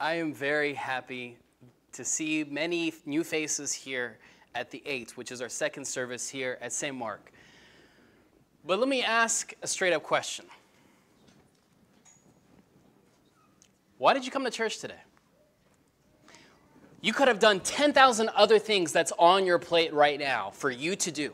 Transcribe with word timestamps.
I 0.00 0.14
am 0.14 0.32
very 0.32 0.74
happy 0.74 1.38
to 1.92 2.04
see 2.04 2.44
many 2.44 2.94
new 3.04 3.24
faces 3.24 3.72
here 3.72 4.18
at 4.54 4.70
the 4.70 4.80
8th, 4.86 5.12
which 5.12 5.32
is 5.32 5.42
our 5.42 5.48
second 5.48 5.84
service 5.84 6.28
here 6.28 6.56
at 6.60 6.72
St. 6.72 6.94
Mark. 6.94 7.32
But 8.64 8.78
let 8.78 8.88
me 8.88 9.02
ask 9.02 9.54
a 9.60 9.66
straight 9.66 9.92
up 9.92 10.04
question 10.04 10.44
Why 13.96 14.14
did 14.14 14.24
you 14.24 14.30
come 14.30 14.44
to 14.44 14.50
church 14.50 14.78
today? 14.78 15.00
You 17.00 17.12
could 17.12 17.26
have 17.26 17.40
done 17.40 17.58
10,000 17.60 18.28
other 18.30 18.60
things 18.60 18.92
that's 18.92 19.12
on 19.18 19.44
your 19.46 19.58
plate 19.58 19.92
right 19.92 20.18
now 20.18 20.50
for 20.50 20.70
you 20.70 20.94
to 20.96 21.10
do. 21.10 21.32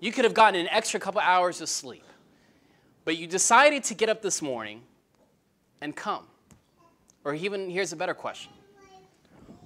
You 0.00 0.12
could 0.12 0.24
have 0.24 0.34
gotten 0.34 0.60
an 0.60 0.68
extra 0.68 1.00
couple 1.00 1.20
hours 1.22 1.62
of 1.62 1.68
sleep. 1.70 2.04
But 3.04 3.16
you 3.16 3.26
decided 3.26 3.84
to 3.84 3.94
get 3.94 4.10
up 4.10 4.20
this 4.20 4.42
morning 4.42 4.82
and 5.80 5.96
come. 5.96 6.24
Or 7.28 7.34
even, 7.34 7.68
here's 7.68 7.92
a 7.92 7.96
better 7.96 8.14
question 8.14 8.50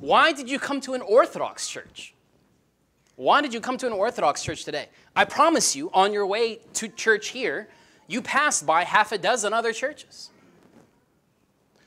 Why 0.00 0.32
did 0.32 0.50
you 0.50 0.58
come 0.58 0.80
to 0.80 0.94
an 0.94 1.00
Orthodox 1.00 1.68
church? 1.68 2.12
Why 3.14 3.40
did 3.40 3.54
you 3.54 3.60
come 3.60 3.78
to 3.78 3.86
an 3.86 3.92
Orthodox 3.92 4.42
church 4.42 4.64
today? 4.64 4.88
I 5.14 5.24
promise 5.24 5.76
you, 5.76 5.88
on 5.94 6.12
your 6.12 6.26
way 6.26 6.58
to 6.74 6.88
church 6.88 7.28
here, 7.28 7.68
you 8.08 8.20
passed 8.20 8.66
by 8.66 8.82
half 8.82 9.12
a 9.12 9.18
dozen 9.18 9.52
other 9.52 9.72
churches. 9.72 10.30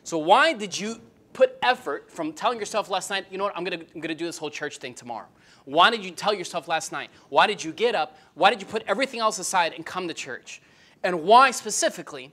So, 0.05 0.17
why 0.17 0.53
did 0.53 0.79
you 0.79 1.01
put 1.33 1.57
effort 1.61 2.09
from 2.09 2.31
telling 2.31 2.57
yourself 2.57 2.89
last 2.89 3.09
night, 3.09 3.25
you 3.29 3.37
know 3.37 3.43
what, 3.43 3.57
I'm 3.57 3.65
gonna, 3.65 3.83
I'm 3.93 3.99
gonna 3.99 4.15
do 4.15 4.25
this 4.25 4.37
whole 4.37 4.49
church 4.49 4.77
thing 4.77 4.93
tomorrow? 4.93 5.27
Why 5.65 5.91
did 5.91 6.05
you 6.05 6.11
tell 6.11 6.33
yourself 6.33 6.69
last 6.69 6.93
night? 6.93 7.09
Why 7.27 7.47
did 7.47 7.61
you 7.61 7.73
get 7.73 7.95
up? 7.95 8.17
Why 8.35 8.49
did 8.49 8.61
you 8.61 8.67
put 8.67 8.83
everything 8.87 9.19
else 9.19 9.39
aside 9.39 9.73
and 9.73 9.85
come 9.85 10.07
to 10.07 10.13
church? 10.13 10.61
And 11.03 11.23
why 11.23 11.51
specifically 11.51 12.31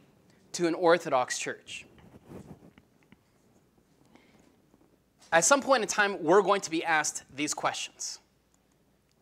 to 0.53 0.69
an 0.69 0.75
Orthodox 0.75 1.41
church? 1.41 1.87
At 5.33 5.47
some 5.47 5.63
point 5.63 5.83
in 5.83 5.89
time, 5.89 6.23
we're 6.23 6.43
going 6.43 6.61
to 6.61 6.71
be 6.71 6.85
asked 6.85 7.25
these 7.35 7.55
questions. 7.55 8.19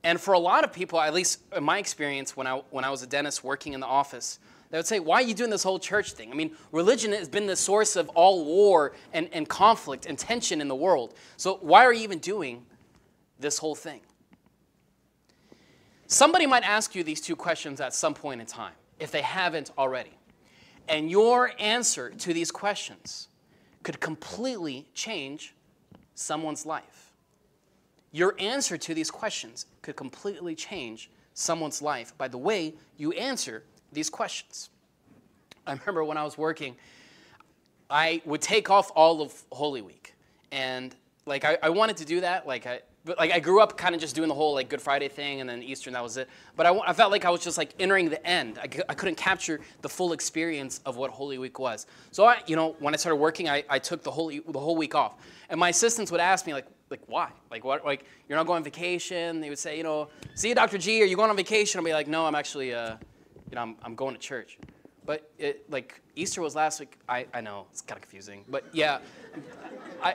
And 0.03 0.21
for 0.21 0.35
a 0.35 0.39
lot 0.39 0.65
of 0.65 0.73
people, 0.73 1.01
at 1.01 1.15
least 1.15 1.41
in 1.55 1.63
my 1.63 1.79
experience 1.79 2.37
when 2.37 2.47
I, 2.47 2.63
when 2.71 2.85
I 2.85 2.91
was 2.91 3.03
a 3.03 3.07
dentist 3.07 3.45
working 3.45 3.75
in 3.75 3.81
the 3.81 3.87
office, 3.87 4.41
they 4.71 4.79
would 4.79 4.87
say, 4.87 4.99
Why 4.99 5.17
are 5.17 5.25
you 5.25 5.35
doing 5.35 5.51
this 5.51 5.63
whole 5.63 5.79
church 5.79 6.13
thing? 6.13 6.33
I 6.33 6.35
mean, 6.35 6.57
religion 6.73 7.13
has 7.13 7.29
been 7.29 7.47
the 7.47 7.57
source 7.57 7.97
of 7.97 8.09
all 8.11 8.45
war 8.45 8.93
and, 9.13 9.29
and 9.33 9.49
conflict 9.49 10.07
and 10.07 10.19
tension 10.19 10.61
in 10.61 10.69
the 10.69 10.75
world. 10.75 11.15
So 11.37 11.59
why 11.61 11.85
are 11.85 11.93
you 11.93 12.03
even 12.03 12.19
doing 12.19 12.65
this 13.39 13.59
whole 13.59 13.75
thing? 13.75 14.01
Somebody 16.07 16.47
might 16.47 16.65
ask 16.65 16.95
you 16.95 17.05
these 17.05 17.21
two 17.21 17.37
questions 17.37 17.81
at 17.81 17.95
some 17.95 18.15
point 18.15 18.41
in 18.41 18.47
time, 18.47 18.75
if 18.99 19.13
they 19.13 19.23
haven't 19.23 19.71
already. 19.79 20.17
And 20.89 21.09
your 21.09 21.53
answer 21.61 22.11
to 22.11 22.35
these 22.35 22.51
questions 22.51 23.29
could 23.85 24.01
completely 24.01 24.89
change 24.93 25.55
someone's 26.15 26.67
life. 26.67 27.13
Your 28.13 28.35
answer 28.39 28.77
to 28.77 28.95
these 28.95 29.11
questions 29.11 29.67
could 29.83 29.97
completely 29.97 30.55
change 30.55 31.11
someone's 31.35 31.81
life 31.81 32.17
by 32.19 32.29
the 32.29 32.39
way 32.39 32.75
you 32.97 33.13
answer 33.13 33.63
these 33.93 34.11
questions. 34.11 34.71
I 35.67 35.73
remember 35.73 36.05
when 36.05 36.17
I 36.17 36.25
was 36.25 36.37
working, 36.37 36.77
I 37.89 38.23
would 38.25 38.43
take 38.43 38.71
off 38.71 38.91
all 38.95 39.23
of 39.23 39.33
Holy 39.53 39.83
Week. 39.83 40.15
And 40.53 40.95
like 41.27 41.45
I, 41.45 41.59
I 41.63 41.71
wanted 41.71 41.97
to 41.99 42.05
do 42.05 42.21
that. 42.21 42.47
Like 42.47 42.67
I 42.67 42.81
but 43.05 43.19
like 43.19 43.33
I 43.33 43.41
grew 43.41 43.61
up 43.61 43.79
kind 43.79 43.95
of 43.95 44.01
just 44.01 44.15
doing 44.15 44.29
the 44.29 44.35
whole 44.35 44.55
like 44.55 44.69
Good 44.69 44.83
Friday 44.83 45.09
thing 45.09 45.41
and 45.41 45.49
then 45.49 45.63
Easter 45.63 45.89
and 45.89 45.97
that 45.97 46.03
was 46.03 46.17
it. 46.17 46.29
But 46.57 46.67
I, 46.67 46.79
I 46.79 46.93
felt 46.93 47.11
like 47.11 47.25
I 47.25 47.31
was 47.31 47.41
just 47.41 47.57
like 47.57 47.75
entering 47.79 48.11
the 48.11 48.25
end. 48.27 48.59
I, 48.59 48.69
I 48.89 48.95
couldn't 48.95 49.17
capture 49.17 49.61
the 49.81 49.89
full 49.89 50.13
experience 50.13 50.81
of 50.85 50.97
what 50.97 51.11
Holy 51.11 51.39
Week 51.39 51.59
was. 51.59 51.87
So 52.11 52.27
I, 52.27 52.43
you 52.47 52.57
know, 52.57 52.77
when 52.79 52.93
I 52.93 52.99
started 52.99 53.17
working, 53.17 53.49
I, 53.49 53.65
I 53.69 53.79
took 53.79 54.03
the 54.03 54.11
whole 54.11 54.29
the 54.31 54.59
whole 54.59 54.77
week 54.77 54.95
off. 54.95 55.15
And 55.49 55.59
my 55.59 55.71
assistants 55.71 56.11
would 56.13 56.21
ask 56.21 56.47
me 56.47 56.53
like, 56.53 56.67
like 56.91 57.01
why? 57.07 57.31
Like 57.51 57.65
what? 57.65 57.85
Like 57.85 58.05
you're 58.29 58.37
not 58.37 58.47
going 58.47 58.59
on 58.59 58.65
vacation? 58.65 59.41
They 59.41 59.49
would 59.49 59.59
say, 59.59 59.79
you 59.79 59.83
know, 59.83 60.09
see 60.35 60.51
you, 60.51 60.55
Dr. 60.55 60.77
G. 60.77 61.03
Are 61.03 61.07
you 61.07 61.17
going 61.17 61.31
on 61.31 61.37
vacation? 61.37 61.79
I'll 61.79 61.85
be 61.85 61.93
like, 61.93 62.09
no, 62.09 62.27
I'm 62.27 62.35
actually, 62.35 62.75
uh, 62.75 62.97
you 63.49 63.55
know, 63.55 63.63
I'm, 63.63 63.77
I'm 63.83 63.95
going 63.95 64.15
to 64.15 64.21
church. 64.21 64.59
But 65.07 65.31
it, 65.39 65.69
like 65.71 66.03
Easter 66.17 66.43
was 66.43 66.55
last 66.55 66.81
week. 66.81 66.99
I, 67.09 67.27
I 67.33 67.41
know 67.41 67.67
it's 67.73 67.81
kind 67.81 67.97
of 67.97 68.03
confusing, 68.03 68.45
but 68.49 68.65
yeah, 68.73 68.99
I. 70.03 70.15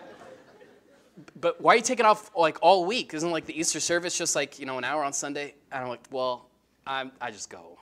But 1.39 1.61
why 1.61 1.73
are 1.73 1.77
you 1.77 1.81
taking 1.81 2.05
off 2.05 2.31
like 2.35 2.57
all 2.61 2.85
week? 2.85 3.13
Isn't 3.13 3.31
like 3.31 3.45
the 3.45 3.57
Easter 3.57 3.79
service 3.79 4.17
just 4.17 4.35
like 4.35 4.59
you 4.59 4.65
know 4.65 4.77
an 4.77 4.83
hour 4.83 5.03
on 5.03 5.13
Sunday? 5.13 5.55
And 5.71 5.83
I'm 5.83 5.89
like, 5.89 6.03
well, 6.11 6.47
I'm, 6.85 7.11
I 7.19 7.31
just 7.31 7.49
go. 7.49 7.77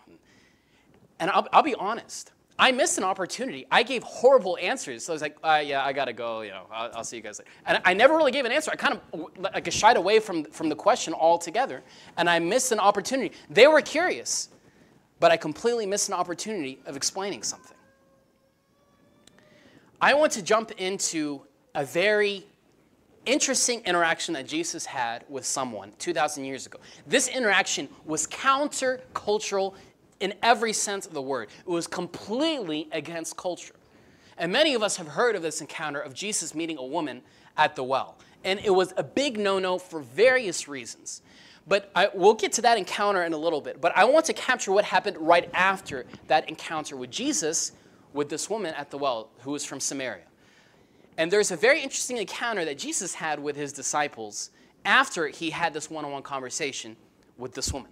And 1.19 1.29
I'll, 1.31 1.47
I'll 1.51 1.63
be 1.63 1.75
honest. 1.75 2.31
I 2.59 2.71
missed 2.71 2.97
an 2.97 3.03
opportunity. 3.03 3.65
I 3.71 3.81
gave 3.81 4.03
horrible 4.03 4.57
answers. 4.61 5.05
So 5.05 5.13
I 5.13 5.15
was 5.15 5.21
like, 5.21 5.37
uh, 5.43 5.61
yeah, 5.65 5.83
I 5.83 5.91
gotta 5.91 6.13
go. 6.13 6.41
You 6.41 6.51
know, 6.51 6.65
I'll, 6.71 6.91
I'll, 6.97 7.03
see 7.03 7.17
you 7.17 7.23
guys 7.23 7.39
later. 7.39 7.49
And 7.65 7.81
I 7.83 7.93
never 7.93 8.15
really 8.15 8.31
gave 8.31 8.45
an 8.45 8.51
answer. 8.51 8.71
I 8.71 8.75
kind 8.75 8.99
of 9.11 9.31
like 9.39 9.71
shied 9.71 9.97
away 9.97 10.19
from 10.19 10.45
from 10.45 10.69
the 10.69 10.75
question 10.75 11.13
altogether, 11.13 11.81
and 12.17 12.29
I 12.29 12.39
missed 12.39 12.71
an 12.71 12.79
opportunity. 12.79 13.35
They 13.49 13.67
were 13.67 13.81
curious, 13.81 14.49
but 15.19 15.31
I 15.31 15.37
completely 15.37 15.85
missed 15.85 16.09
an 16.09 16.13
opportunity 16.13 16.79
of 16.85 16.95
explaining 16.95 17.41
something. 17.41 17.77
I 19.99 20.13
want 20.13 20.31
to 20.33 20.43
jump 20.43 20.71
into 20.77 21.41
a 21.75 21.83
very 21.85 22.45
interesting 23.25 23.81
interaction 23.85 24.33
that 24.33 24.47
Jesus 24.47 24.85
had 24.85 25.23
with 25.29 25.45
someone 25.45 25.91
2,000 25.99 26.45
years 26.45 26.65
ago. 26.65 26.79
This 27.07 27.27
interaction 27.27 27.89
was 28.05 28.27
countercultural 28.27 29.75
in 30.19 30.33
every 30.41 30.71
sense 30.71 31.05
of 31.05 31.13
the 31.13 31.21
word, 31.21 31.49
it 31.59 31.69
was 31.69 31.85
completely 31.85 32.87
against 32.91 33.35
culture. 33.35 33.75
And 34.37 34.51
many 34.51 34.73
of 34.73 34.81
us 34.81 34.95
have 34.97 35.07
heard 35.07 35.35
of 35.35 35.41
this 35.41 35.61
encounter 35.61 35.99
of 35.99 36.13
Jesus 36.13 36.55
meeting 36.55 36.77
a 36.77 36.85
woman 36.85 37.21
at 37.57 37.75
the 37.75 37.83
well. 37.83 38.17
And 38.43 38.59
it 38.63 38.71
was 38.71 38.93
a 38.97 39.03
big 39.03 39.37
no 39.37 39.59
no 39.59 39.77
for 39.77 39.99
various 39.99 40.67
reasons. 40.67 41.21
But 41.67 41.91
I, 41.95 42.09
we'll 42.13 42.33
get 42.33 42.51
to 42.53 42.61
that 42.63 42.77
encounter 42.77 43.23
in 43.23 43.33
a 43.33 43.37
little 43.37 43.61
bit. 43.61 43.79
But 43.79 43.95
I 43.95 44.05
want 44.05 44.25
to 44.25 44.33
capture 44.33 44.71
what 44.71 44.85
happened 44.85 45.17
right 45.17 45.49
after 45.53 46.05
that 46.27 46.49
encounter 46.49 46.97
with 46.97 47.11
Jesus 47.11 47.71
with 48.13 48.29
this 48.29 48.49
woman 48.49 48.73
at 48.75 48.91
the 48.91 48.97
well 48.97 49.29
who 49.39 49.51
was 49.51 49.63
from 49.63 49.79
Samaria. 49.79 50.23
And 51.17 51.31
there's 51.31 51.51
a 51.51 51.55
very 51.55 51.81
interesting 51.81 52.17
encounter 52.17 52.65
that 52.65 52.77
Jesus 52.77 53.13
had 53.13 53.39
with 53.39 53.55
his 53.55 53.71
disciples 53.71 54.51
after 54.85 55.27
he 55.27 55.49
had 55.49 55.73
this 55.73 55.89
one 55.89 56.05
on 56.05 56.11
one 56.11 56.23
conversation 56.23 56.95
with 57.37 57.53
this 57.53 57.71
woman. 57.71 57.91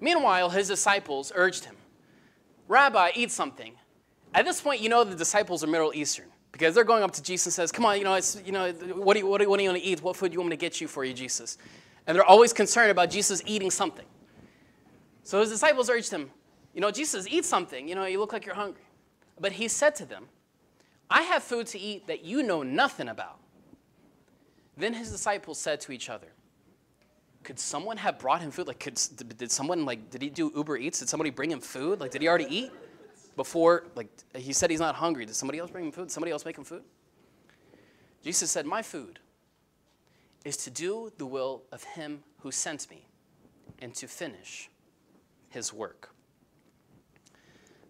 Meanwhile, 0.00 0.50
his 0.50 0.68
disciples 0.68 1.32
urged 1.34 1.64
him, 1.64 1.76
Rabbi, 2.68 3.10
eat 3.14 3.30
something. 3.30 3.74
At 4.34 4.44
this 4.44 4.60
point, 4.60 4.80
you 4.80 4.88
know 4.88 5.04
the 5.04 5.14
disciples 5.14 5.62
are 5.62 5.66
Middle 5.66 5.92
Eastern 5.94 6.26
because 6.52 6.74
they're 6.74 6.84
going 6.84 7.02
up 7.02 7.12
to 7.12 7.22
Jesus 7.22 7.46
and 7.46 7.52
says, 7.52 7.72
Come 7.72 7.84
on, 7.84 7.98
you 7.98 8.04
know, 8.04 8.14
it's, 8.14 8.40
you 8.44 8.52
know 8.52 8.72
what, 8.72 9.14
do 9.14 9.20
you, 9.20 9.26
what, 9.26 9.38
do 9.38 9.44
you, 9.44 9.50
what 9.50 9.58
do 9.58 9.64
you 9.64 9.70
want 9.70 9.82
to 9.82 9.84
eat? 9.84 10.02
What 10.02 10.16
food 10.16 10.30
do 10.30 10.34
you 10.34 10.40
want 10.40 10.50
me 10.50 10.56
to 10.56 10.60
get 10.60 10.80
you 10.80 10.88
for 10.88 11.04
you, 11.04 11.12
Jesus? 11.12 11.58
And 12.06 12.16
they're 12.16 12.24
always 12.24 12.52
concerned 12.52 12.90
about 12.90 13.10
Jesus 13.10 13.42
eating 13.46 13.70
something. 13.70 14.06
So 15.22 15.40
his 15.40 15.50
disciples 15.50 15.88
urged 15.88 16.10
him, 16.10 16.30
You 16.74 16.80
know, 16.80 16.90
Jesus, 16.90 17.26
eat 17.28 17.44
something. 17.44 17.88
You 17.88 17.94
know, 17.94 18.04
you 18.04 18.18
look 18.18 18.32
like 18.32 18.46
you're 18.46 18.54
hungry. 18.54 18.82
But 19.40 19.52
he 19.52 19.68
said 19.68 19.94
to 19.96 20.04
them, 20.04 20.26
I 21.12 21.22
have 21.22 21.42
food 21.42 21.66
to 21.68 21.78
eat 21.78 22.06
that 22.06 22.24
you 22.24 22.42
know 22.42 22.62
nothing 22.62 23.08
about. 23.08 23.38
Then 24.76 24.94
his 24.94 25.10
disciples 25.10 25.58
said 25.58 25.80
to 25.82 25.92
each 25.92 26.08
other, 26.08 26.28
could 27.42 27.58
someone 27.58 27.96
have 27.98 28.18
brought 28.18 28.40
him 28.40 28.50
food? 28.50 28.66
Like, 28.66 28.80
could, 28.80 28.98
did 29.36 29.50
someone, 29.50 29.84
like, 29.84 30.10
did 30.10 30.22
he 30.22 30.30
do 30.30 30.50
Uber 30.54 30.78
Eats? 30.78 31.00
Did 31.00 31.08
somebody 31.08 31.30
bring 31.30 31.50
him 31.50 31.60
food? 31.60 32.00
Like, 32.00 32.12
did 32.12 32.22
he 32.22 32.28
already 32.28 32.46
eat 32.48 32.70
before? 33.36 33.84
Like, 33.94 34.08
he 34.34 34.52
said 34.52 34.70
he's 34.70 34.80
not 34.80 34.94
hungry. 34.94 35.26
Did 35.26 35.34
somebody 35.34 35.58
else 35.58 35.70
bring 35.70 35.86
him 35.86 35.92
food? 35.92 36.04
Did 36.04 36.12
somebody 36.12 36.32
else 36.32 36.44
make 36.44 36.56
him 36.56 36.64
food? 36.64 36.82
Jesus 38.24 38.50
said, 38.50 38.64
My 38.64 38.80
food 38.80 39.18
is 40.44 40.56
to 40.58 40.70
do 40.70 41.12
the 41.18 41.26
will 41.26 41.62
of 41.72 41.82
him 41.82 42.22
who 42.40 42.50
sent 42.52 42.88
me 42.88 43.06
and 43.80 43.94
to 43.96 44.06
finish 44.06 44.70
his 45.50 45.72
work. 45.72 46.14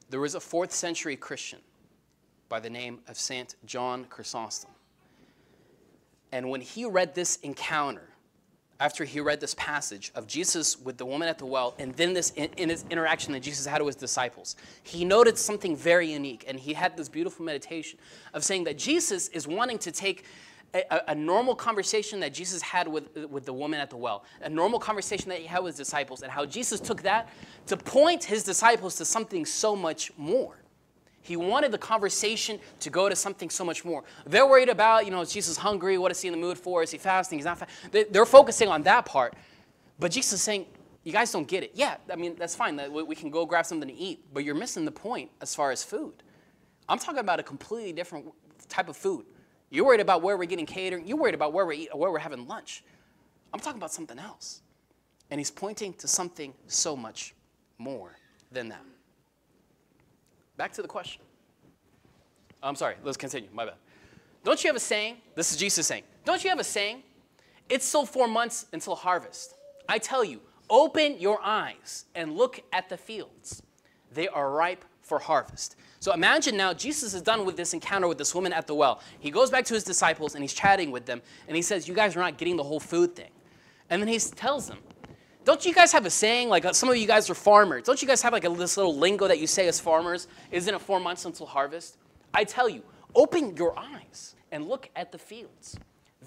There 0.08 0.20
was 0.20 0.34
a 0.34 0.40
fourth 0.40 0.72
century 0.72 1.16
Christian 1.16 1.60
by 2.52 2.60
the 2.60 2.68
name 2.68 2.98
of 3.08 3.18
St. 3.18 3.54
John 3.64 4.04
Chrysostom. 4.10 4.68
And 6.32 6.50
when 6.50 6.60
he 6.60 6.84
read 6.84 7.14
this 7.14 7.36
encounter, 7.36 8.10
after 8.78 9.06
he 9.06 9.20
read 9.20 9.40
this 9.40 9.54
passage 9.54 10.12
of 10.14 10.26
Jesus 10.26 10.78
with 10.78 10.98
the 10.98 11.06
woman 11.06 11.28
at 11.28 11.38
the 11.38 11.46
well, 11.46 11.74
and 11.78 11.94
then 11.94 12.12
this 12.12 12.28
in, 12.32 12.50
in, 12.58 12.70
interaction 12.90 13.32
that 13.32 13.40
Jesus 13.40 13.64
had 13.64 13.80
with 13.80 13.94
his 13.94 14.00
disciples, 14.02 14.56
he 14.82 15.02
noted 15.02 15.38
something 15.38 15.74
very 15.74 16.12
unique. 16.12 16.44
And 16.46 16.60
he 16.60 16.74
had 16.74 16.94
this 16.94 17.08
beautiful 17.08 17.42
meditation 17.42 17.98
of 18.34 18.44
saying 18.44 18.64
that 18.64 18.76
Jesus 18.76 19.28
is 19.28 19.48
wanting 19.48 19.78
to 19.78 19.90
take 19.90 20.26
a, 20.74 21.00
a, 21.08 21.14
normal 21.14 21.54
conversation 21.54 22.20
that 22.20 22.34
Jesus 22.34 22.60
had 22.60 22.86
with, 22.86 23.16
with 23.30 23.46
the 23.46 23.52
woman 23.54 23.80
at 23.80 23.88
the 23.88 23.96
well, 23.96 24.24
a 24.42 24.50
normal 24.50 24.78
conversation 24.78 25.30
that 25.30 25.38
he 25.38 25.46
had 25.46 25.62
with 25.62 25.78
his 25.78 25.86
disciples, 25.86 26.20
and 26.20 26.30
how 26.30 26.44
Jesus 26.44 26.80
took 26.80 27.00
that 27.02 27.30
to 27.66 27.78
point 27.78 28.24
his 28.24 28.44
disciples 28.44 28.96
to 28.96 29.06
something 29.06 29.46
so 29.46 29.74
much 29.74 30.12
more. 30.18 30.61
He 31.22 31.36
wanted 31.36 31.70
the 31.72 31.78
conversation 31.78 32.58
to 32.80 32.90
go 32.90 33.08
to 33.08 33.16
something 33.16 33.48
so 33.48 33.64
much 33.64 33.84
more. 33.84 34.02
They're 34.26 34.46
worried 34.46 34.68
about, 34.68 35.04
you 35.04 35.12
know, 35.12 35.20
is 35.20 35.32
Jesus 35.32 35.56
hungry? 35.56 35.96
What 35.96 36.10
is 36.10 36.20
he 36.20 36.28
in 36.28 36.32
the 36.32 36.40
mood 36.40 36.58
for? 36.58 36.82
Is 36.82 36.90
he 36.90 36.98
fasting? 36.98 37.38
He's 37.38 37.46
not 37.46 37.58
fasting. 37.58 38.06
They're 38.10 38.26
focusing 38.26 38.68
on 38.68 38.82
that 38.82 39.06
part. 39.06 39.34
But 39.98 40.10
Jesus 40.10 40.34
is 40.34 40.42
saying, 40.42 40.66
you 41.04 41.12
guys 41.12 41.30
don't 41.32 41.46
get 41.46 41.62
it. 41.62 41.72
Yeah, 41.74 41.96
I 42.12 42.16
mean, 42.16 42.34
that's 42.36 42.56
fine. 42.56 42.80
We 42.92 43.14
can 43.14 43.30
go 43.30 43.46
grab 43.46 43.66
something 43.66 43.88
to 43.88 43.94
eat. 43.94 44.24
But 44.34 44.44
you're 44.44 44.54
missing 44.54 44.84
the 44.84 44.92
point 44.92 45.30
as 45.40 45.54
far 45.54 45.70
as 45.70 45.84
food. 45.84 46.14
I'm 46.88 46.98
talking 46.98 47.20
about 47.20 47.38
a 47.38 47.42
completely 47.44 47.92
different 47.92 48.26
type 48.68 48.88
of 48.88 48.96
food. 48.96 49.24
You're 49.70 49.86
worried 49.86 50.00
about 50.00 50.22
where 50.22 50.36
we're 50.36 50.44
getting 50.44 50.66
catered. 50.66 51.06
You're 51.06 51.16
worried 51.16 51.34
about 51.34 51.52
where 51.52 51.64
we're, 51.64 51.72
eat, 51.72 51.96
where 51.96 52.10
we're 52.10 52.18
having 52.18 52.46
lunch. 52.46 52.84
I'm 53.54 53.60
talking 53.60 53.78
about 53.78 53.92
something 53.92 54.18
else. 54.18 54.62
And 55.30 55.40
he's 55.40 55.50
pointing 55.50 55.94
to 55.94 56.08
something 56.08 56.52
so 56.66 56.94
much 56.94 57.34
more 57.78 58.16
than 58.50 58.68
that. 58.68 58.82
Back 60.56 60.72
to 60.72 60.82
the 60.82 60.88
question. 60.88 61.22
I'm 62.62 62.76
sorry, 62.76 62.96
let's 63.02 63.16
continue. 63.16 63.48
My 63.52 63.64
bad. 63.64 63.74
Don't 64.44 64.62
you 64.62 64.68
have 64.68 64.76
a 64.76 64.80
saying? 64.80 65.16
This 65.34 65.52
is 65.52 65.58
Jesus 65.58 65.86
saying. 65.86 66.04
Don't 66.24 66.42
you 66.42 66.50
have 66.50 66.60
a 66.60 66.64
saying? 66.64 67.02
It's 67.68 67.84
still 67.84 68.06
four 68.06 68.28
months 68.28 68.66
until 68.72 68.94
harvest. 68.94 69.54
I 69.88 69.98
tell 69.98 70.24
you, 70.24 70.40
open 70.68 71.18
your 71.18 71.40
eyes 71.42 72.04
and 72.14 72.36
look 72.36 72.62
at 72.72 72.88
the 72.88 72.96
fields. 72.96 73.62
They 74.12 74.28
are 74.28 74.50
ripe 74.50 74.84
for 75.00 75.18
harvest. 75.18 75.76
So 76.00 76.12
imagine 76.12 76.56
now 76.56 76.72
Jesus 76.72 77.14
is 77.14 77.22
done 77.22 77.44
with 77.44 77.56
this 77.56 77.74
encounter 77.74 78.08
with 78.08 78.18
this 78.18 78.34
woman 78.34 78.52
at 78.52 78.66
the 78.66 78.74
well. 78.74 79.00
He 79.20 79.30
goes 79.30 79.50
back 79.50 79.64
to 79.66 79.74
his 79.74 79.84
disciples 79.84 80.34
and 80.34 80.42
he's 80.42 80.52
chatting 80.52 80.90
with 80.90 81.06
them 81.06 81.22
and 81.46 81.56
he 81.56 81.62
says, 81.62 81.88
You 81.88 81.94
guys 81.94 82.16
are 82.16 82.20
not 82.20 82.38
getting 82.38 82.56
the 82.56 82.64
whole 82.64 82.80
food 82.80 83.14
thing. 83.14 83.30
And 83.90 84.00
then 84.00 84.08
he 84.08 84.18
tells 84.18 84.68
them, 84.68 84.78
Don't 85.44 85.64
you 85.64 85.74
guys 85.74 85.92
have 85.92 86.06
a 86.06 86.10
saying? 86.10 86.48
Like 86.48 86.64
uh, 86.64 86.72
some 86.72 86.88
of 86.88 86.96
you 86.96 87.06
guys 87.06 87.28
are 87.28 87.34
farmers. 87.34 87.84
Don't 87.84 88.00
you 88.00 88.06
guys 88.06 88.22
have 88.22 88.32
like 88.32 88.44
a, 88.44 88.48
this 88.48 88.76
little 88.76 88.96
lingo 88.96 89.26
that 89.26 89.40
you 89.40 89.46
say 89.46 89.66
as 89.66 89.80
farmers? 89.80 90.28
Isn't 90.50 90.74
it 90.74 90.80
four 90.80 91.00
months 91.00 91.24
until 91.24 91.46
harvest? 91.46 91.98
I 92.32 92.44
tell 92.44 92.68
you, 92.68 92.82
open 93.14 93.56
your 93.56 93.78
eyes 93.78 94.36
and 94.52 94.68
look 94.68 94.88
at 94.94 95.10
the 95.10 95.18
fields. 95.18 95.76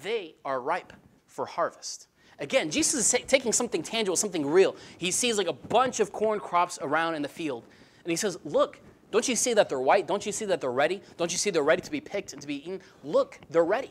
They 0.02 0.34
are 0.44 0.60
ripe 0.60 0.92
for 1.26 1.46
harvest. 1.46 2.08
Again, 2.38 2.70
Jesus 2.70 3.14
is 3.14 3.20
taking 3.26 3.52
something 3.52 3.82
tangible, 3.82 4.16
something 4.16 4.44
real. 4.44 4.76
He 4.98 5.10
sees 5.10 5.38
like 5.38 5.46
a 5.46 5.54
bunch 5.54 6.00
of 6.00 6.12
corn 6.12 6.38
crops 6.38 6.78
around 6.82 7.14
in 7.14 7.22
the 7.22 7.28
field. 7.28 7.64
And 8.04 8.10
he 8.10 8.16
says, 8.16 8.38
Look, 8.44 8.78
don't 9.10 9.26
you 9.26 9.36
see 9.36 9.54
that 9.54 9.70
they're 9.70 9.80
white? 9.80 10.06
Don't 10.06 10.26
you 10.26 10.32
see 10.32 10.44
that 10.44 10.60
they're 10.60 10.70
ready? 10.70 11.00
Don't 11.16 11.32
you 11.32 11.38
see 11.38 11.48
they're 11.48 11.62
ready 11.62 11.80
to 11.80 11.90
be 11.90 12.00
picked 12.00 12.34
and 12.34 12.42
to 12.42 12.46
be 12.46 12.56
eaten? 12.56 12.82
Look, 13.02 13.40
they're 13.48 13.64
ready. 13.64 13.90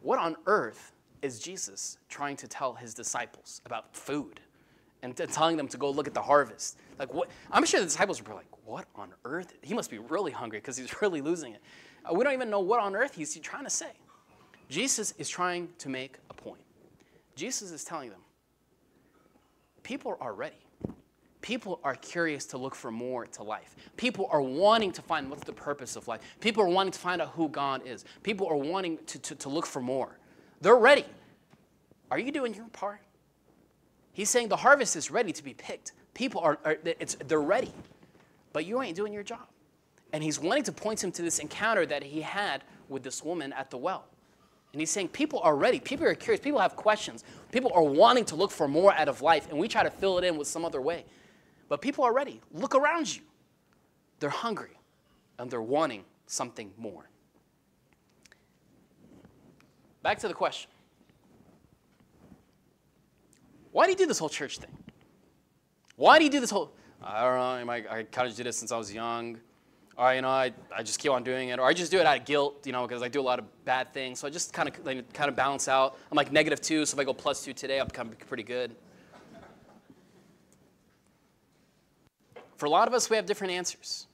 What 0.00 0.18
on 0.18 0.34
earth 0.46 0.92
is 1.22 1.38
Jesus 1.38 1.98
trying 2.08 2.36
to 2.36 2.48
tell 2.48 2.74
his 2.74 2.94
disciples 2.94 3.62
about 3.64 3.94
food 3.96 4.40
and 5.02 5.16
telling 5.16 5.56
them 5.56 5.68
to 5.68 5.76
go 5.76 5.90
look 5.90 6.06
at 6.06 6.14
the 6.14 6.22
harvest? 6.22 6.78
Like 6.98 7.14
what? 7.14 7.30
I'm 7.50 7.64
sure 7.64 7.80
the 7.80 7.86
disciples 7.86 8.22
were 8.22 8.34
like, 8.34 8.46
"What 8.64 8.86
on 8.94 9.12
earth? 9.24 9.54
He 9.62 9.74
must 9.74 9.90
be 9.90 9.98
really 9.98 10.32
hungry 10.32 10.58
because 10.58 10.76
he's 10.76 11.00
really 11.02 11.20
losing 11.20 11.54
it." 11.54 11.62
Uh, 12.04 12.14
we 12.14 12.24
don't 12.24 12.32
even 12.32 12.50
know 12.50 12.60
what 12.60 12.80
on 12.80 12.94
earth 12.94 13.14
he's 13.14 13.38
trying 13.38 13.64
to 13.64 13.70
say. 13.70 13.92
Jesus 14.68 15.12
is 15.18 15.28
trying 15.28 15.68
to 15.78 15.88
make 15.88 16.16
a 16.30 16.34
point. 16.34 16.60
Jesus 17.34 17.70
is 17.70 17.84
telling 17.84 18.10
them, 18.10 18.20
people 19.82 20.16
are 20.20 20.32
ready. 20.32 20.56
People 21.40 21.80
are 21.82 21.96
curious 21.96 22.46
to 22.46 22.58
look 22.58 22.74
for 22.74 22.90
more 22.90 23.26
to 23.26 23.42
life. 23.42 23.74
People 23.96 24.28
are 24.30 24.40
wanting 24.40 24.92
to 24.92 25.02
find 25.02 25.28
what's 25.28 25.44
the 25.44 25.52
purpose 25.52 25.96
of 25.96 26.06
life. 26.06 26.20
People 26.40 26.62
are 26.62 26.68
wanting 26.68 26.92
to 26.92 26.98
find 26.98 27.20
out 27.20 27.30
who 27.30 27.48
God 27.48 27.82
is. 27.84 28.04
People 28.22 28.46
are 28.46 28.56
wanting 28.56 28.98
to, 29.06 29.18
to, 29.18 29.34
to 29.34 29.48
look 29.48 29.66
for 29.66 29.82
more. 29.82 30.16
They're 30.62 30.76
ready. 30.76 31.04
Are 32.10 32.18
you 32.18 32.32
doing 32.32 32.54
your 32.54 32.68
part? 32.68 33.00
He's 34.12 34.30
saying 34.30 34.48
the 34.48 34.56
harvest 34.56 34.96
is 34.96 35.10
ready 35.10 35.32
to 35.32 35.42
be 35.42 35.54
picked. 35.54 35.92
People 36.14 36.40
are, 36.40 36.58
are 36.64 36.76
it's, 36.84 37.16
they're 37.26 37.40
ready, 37.40 37.72
but 38.52 38.64
you 38.64 38.80
ain't 38.80 38.96
doing 38.96 39.12
your 39.12 39.22
job. 39.22 39.46
And 40.12 40.22
he's 40.22 40.38
wanting 40.38 40.64
to 40.64 40.72
point 40.72 41.02
him 41.02 41.10
to 41.12 41.22
this 41.22 41.38
encounter 41.38 41.84
that 41.86 42.02
he 42.02 42.20
had 42.20 42.62
with 42.88 43.02
this 43.02 43.24
woman 43.24 43.52
at 43.54 43.70
the 43.70 43.78
well. 43.78 44.04
And 44.72 44.80
he's 44.80 44.90
saying 44.90 45.08
people 45.08 45.40
are 45.40 45.56
ready. 45.56 45.80
People 45.80 46.06
are 46.06 46.14
curious. 46.14 46.40
People 46.40 46.60
have 46.60 46.76
questions. 46.76 47.24
People 47.50 47.72
are 47.74 47.82
wanting 47.82 48.24
to 48.26 48.36
look 48.36 48.50
for 48.50 48.68
more 48.68 48.92
out 48.94 49.08
of 49.08 49.20
life, 49.20 49.48
and 49.50 49.58
we 49.58 49.68
try 49.68 49.82
to 49.82 49.90
fill 49.90 50.18
it 50.18 50.24
in 50.24 50.36
with 50.36 50.48
some 50.48 50.64
other 50.64 50.80
way. 50.80 51.04
But 51.68 51.80
people 51.80 52.04
are 52.04 52.12
ready. 52.12 52.40
Look 52.52 52.74
around 52.74 53.14
you. 53.14 53.22
They're 54.20 54.30
hungry 54.30 54.78
and 55.38 55.50
they're 55.50 55.60
wanting 55.60 56.04
something 56.26 56.70
more. 56.76 57.08
Back 60.02 60.18
to 60.18 60.28
the 60.28 60.34
question 60.34 60.70
Why 63.70 63.86
do 63.86 63.92
you 63.92 63.96
do 63.96 64.06
this 64.06 64.18
whole 64.18 64.28
church 64.28 64.58
thing? 64.58 64.70
Why 65.96 66.18
do 66.18 66.24
you 66.24 66.30
do 66.30 66.40
this 66.40 66.50
whole, 66.50 66.72
I 67.02 67.22
don't 67.22 67.66
know, 67.66 67.72
I, 67.72 67.98
I 67.98 68.02
kind 68.04 68.28
of 68.28 68.34
did 68.34 68.46
it 68.46 68.54
since 68.54 68.72
I 68.72 68.76
was 68.76 68.92
young. 68.92 69.38
Or, 69.96 70.14
you 70.14 70.22
know, 70.22 70.28
I, 70.28 70.52
I 70.74 70.82
just 70.82 70.98
keep 70.98 71.12
on 71.12 71.22
doing 71.22 71.50
it. 71.50 71.58
Or 71.58 71.66
I 71.66 71.74
just 71.74 71.90
do 71.90 71.98
it 71.98 72.06
out 72.06 72.18
of 72.18 72.24
guilt, 72.24 72.66
you 72.66 72.72
know, 72.72 72.86
because 72.86 73.02
I 73.02 73.08
do 73.08 73.20
a 73.20 73.22
lot 73.22 73.38
of 73.38 73.44
bad 73.64 73.92
things. 73.92 74.18
So 74.18 74.26
I 74.26 74.30
just 74.30 74.52
kind 74.52 74.68
of 74.68 74.84
like, 74.84 75.12
kind 75.12 75.28
of 75.28 75.36
balance 75.36 75.68
out. 75.68 75.98
I'm 76.10 76.16
like 76.16 76.32
negative 76.32 76.60
two, 76.60 76.86
so 76.86 76.94
if 76.94 77.00
I 77.00 77.04
go 77.04 77.12
plus 77.12 77.44
two 77.44 77.52
today, 77.52 77.78
I'll 77.78 77.86
become 77.86 78.08
pretty 78.26 78.42
good. 78.42 78.74
For 82.56 82.66
a 82.66 82.70
lot 82.70 82.88
of 82.88 82.94
us, 82.94 83.10
we 83.10 83.16
have 83.16 83.26
different 83.26 83.52
answers. 83.52 84.06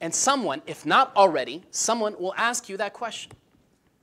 And 0.00 0.14
someone, 0.14 0.62
if 0.66 0.86
not 0.86 1.14
already, 1.16 1.64
someone 1.72 2.14
will 2.18 2.34
ask 2.36 2.68
you 2.68 2.76
that 2.76 2.92
question. 2.92 3.32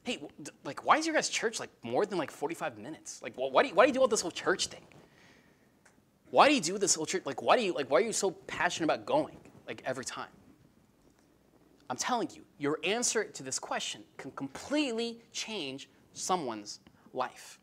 Hey, 0.05 0.19
like, 0.63 0.85
why 0.85 0.97
is 0.97 1.07
your 1.07 1.15
guys' 1.15 1.29
church 1.29 1.59
like 1.59 1.71
more 1.81 2.05
than 2.05 2.19
like 2.19 2.29
45 2.29 2.77
minutes? 2.77 3.21
Like, 3.23 3.33
why 3.35 3.63
do 3.63 3.69
you, 3.69 3.75
why 3.75 3.85
do 3.85 3.89
you 3.89 3.93
do 3.95 4.01
all 4.01 4.07
this 4.07 4.21
whole 4.21 4.31
church 4.31 4.67
thing? 4.67 4.85
Why 6.29 6.47
do 6.47 6.53
you 6.53 6.61
do 6.61 6.77
this 6.77 6.93
whole 6.93 7.07
church? 7.07 7.23
Like, 7.25 7.41
why 7.41 7.57
do 7.57 7.63
you 7.63 7.73
like? 7.73 7.89
Why 7.89 7.99
are 7.99 8.03
you 8.03 8.13
so 8.13 8.29
passionate 8.31 8.85
about 8.85 9.05
going 9.07 9.35
like 9.67 9.81
every 9.83 10.05
time? 10.05 10.29
I'm 11.89 11.97
telling 11.97 12.29
you, 12.33 12.43
your 12.59 12.79
answer 12.83 13.23
to 13.23 13.43
this 13.43 13.57
question 13.57 14.03
can 14.17 14.31
completely 14.31 15.19
change 15.31 15.89
someone's 16.13 16.79
life. 17.13 17.59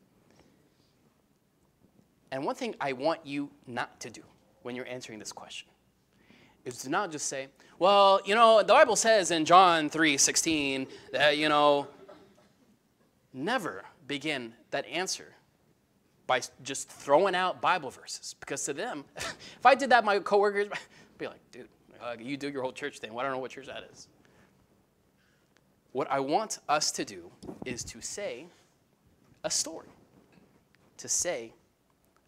And 2.32 2.44
one 2.44 2.54
thing 2.56 2.74
I 2.80 2.92
want 2.92 3.20
you 3.24 3.50
not 3.68 4.00
to 4.00 4.10
do 4.10 4.22
when 4.62 4.74
you're 4.74 4.86
answering 4.86 5.18
this 5.20 5.32
question 5.32 5.68
is 6.64 6.78
to 6.78 6.88
not 6.88 7.12
just 7.12 7.26
say, 7.26 7.48
well, 7.78 8.20
you 8.24 8.34
know, 8.34 8.58
the 8.58 8.72
Bible 8.72 8.96
says 8.96 9.30
in 9.30 9.44
John 9.44 9.88
3 9.88 10.16
16 10.16 10.86
that, 11.12 11.36
you 11.36 11.48
know, 11.48 11.88
never 13.32 13.84
begin 14.06 14.54
that 14.70 14.86
answer 14.86 15.34
by 16.26 16.40
just 16.62 16.88
throwing 16.88 17.34
out 17.34 17.60
Bible 17.60 17.90
verses. 17.90 18.34
Because 18.40 18.64
to 18.64 18.72
them, 18.72 19.04
if 19.16 19.64
I 19.64 19.74
did 19.74 19.90
that, 19.90 20.04
my 20.04 20.18
coworkers 20.18 20.68
would 20.68 20.78
be 21.18 21.26
like, 21.26 21.40
dude, 21.50 21.68
uh, 22.02 22.16
you 22.18 22.36
do 22.36 22.48
your 22.48 22.62
whole 22.62 22.72
church 22.72 22.98
thing. 22.98 23.12
Well, 23.12 23.20
I 23.20 23.22
don't 23.24 23.32
know 23.32 23.38
what 23.38 23.50
church 23.50 23.66
that 23.66 23.88
is. 23.92 24.08
What 25.92 26.10
I 26.10 26.20
want 26.20 26.58
us 26.68 26.90
to 26.92 27.04
do 27.04 27.30
is 27.66 27.84
to 27.84 28.00
say 28.00 28.46
a 29.44 29.50
story. 29.50 29.88
To 30.98 31.08
say 31.08 31.52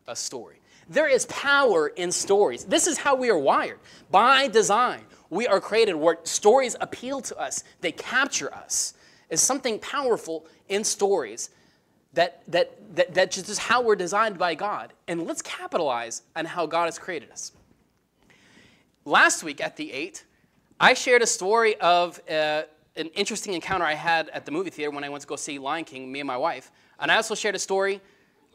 a 0.06 0.14
story. 0.14 0.60
There 0.88 1.08
is 1.08 1.24
power 1.26 1.88
in 1.88 2.12
stories. 2.12 2.64
This 2.64 2.86
is 2.86 2.98
how 2.98 3.14
we 3.14 3.30
are 3.30 3.38
wired. 3.38 3.78
By 4.10 4.48
design, 4.48 5.00
we 5.30 5.46
are 5.46 5.60
created 5.60 5.94
where 5.94 6.18
stories 6.24 6.76
appeal 6.80 7.22
to 7.22 7.38
us, 7.38 7.64
they 7.80 7.92
capture 7.92 8.52
us. 8.52 8.94
Is 9.30 9.40
something 9.40 9.78
powerful 9.78 10.46
in 10.68 10.84
stories 10.84 11.50
that, 12.14 12.42
that, 12.48 12.96
that, 12.96 13.14
that 13.14 13.30
just 13.30 13.48
is 13.48 13.58
how 13.58 13.82
we're 13.82 13.96
designed 13.96 14.38
by 14.38 14.54
God. 14.54 14.92
And 15.08 15.26
let's 15.26 15.42
capitalize 15.42 16.22
on 16.36 16.44
how 16.44 16.66
God 16.66 16.86
has 16.86 16.98
created 16.98 17.30
us. 17.30 17.52
Last 19.04 19.42
week 19.42 19.60
at 19.60 19.76
the 19.76 19.92
8, 19.92 20.24
I 20.80 20.94
shared 20.94 21.22
a 21.22 21.26
story 21.26 21.76
of 21.80 22.20
uh, 22.28 22.62
an 22.96 23.08
interesting 23.14 23.54
encounter 23.54 23.84
I 23.84 23.94
had 23.94 24.28
at 24.30 24.44
the 24.44 24.52
movie 24.52 24.70
theater 24.70 24.90
when 24.90 25.04
I 25.04 25.08
went 25.08 25.22
to 25.22 25.26
go 25.26 25.36
see 25.36 25.58
Lion 25.58 25.84
King, 25.84 26.10
me 26.10 26.20
and 26.20 26.26
my 26.26 26.36
wife. 26.36 26.70
And 26.98 27.10
I 27.10 27.16
also 27.16 27.34
shared 27.34 27.54
a 27.54 27.58
story 27.58 28.00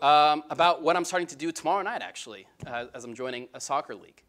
um, 0.01 0.43
about 0.49 0.81
what 0.81 0.95
I'm 0.95 1.05
starting 1.05 1.27
to 1.27 1.35
do 1.35 1.51
tomorrow 1.51 1.81
night, 1.81 2.01
actually, 2.01 2.47
uh, 2.65 2.85
as 2.93 3.03
I'm 3.03 3.13
joining 3.13 3.47
a 3.53 3.59
soccer 3.59 3.95
league. 3.95 4.23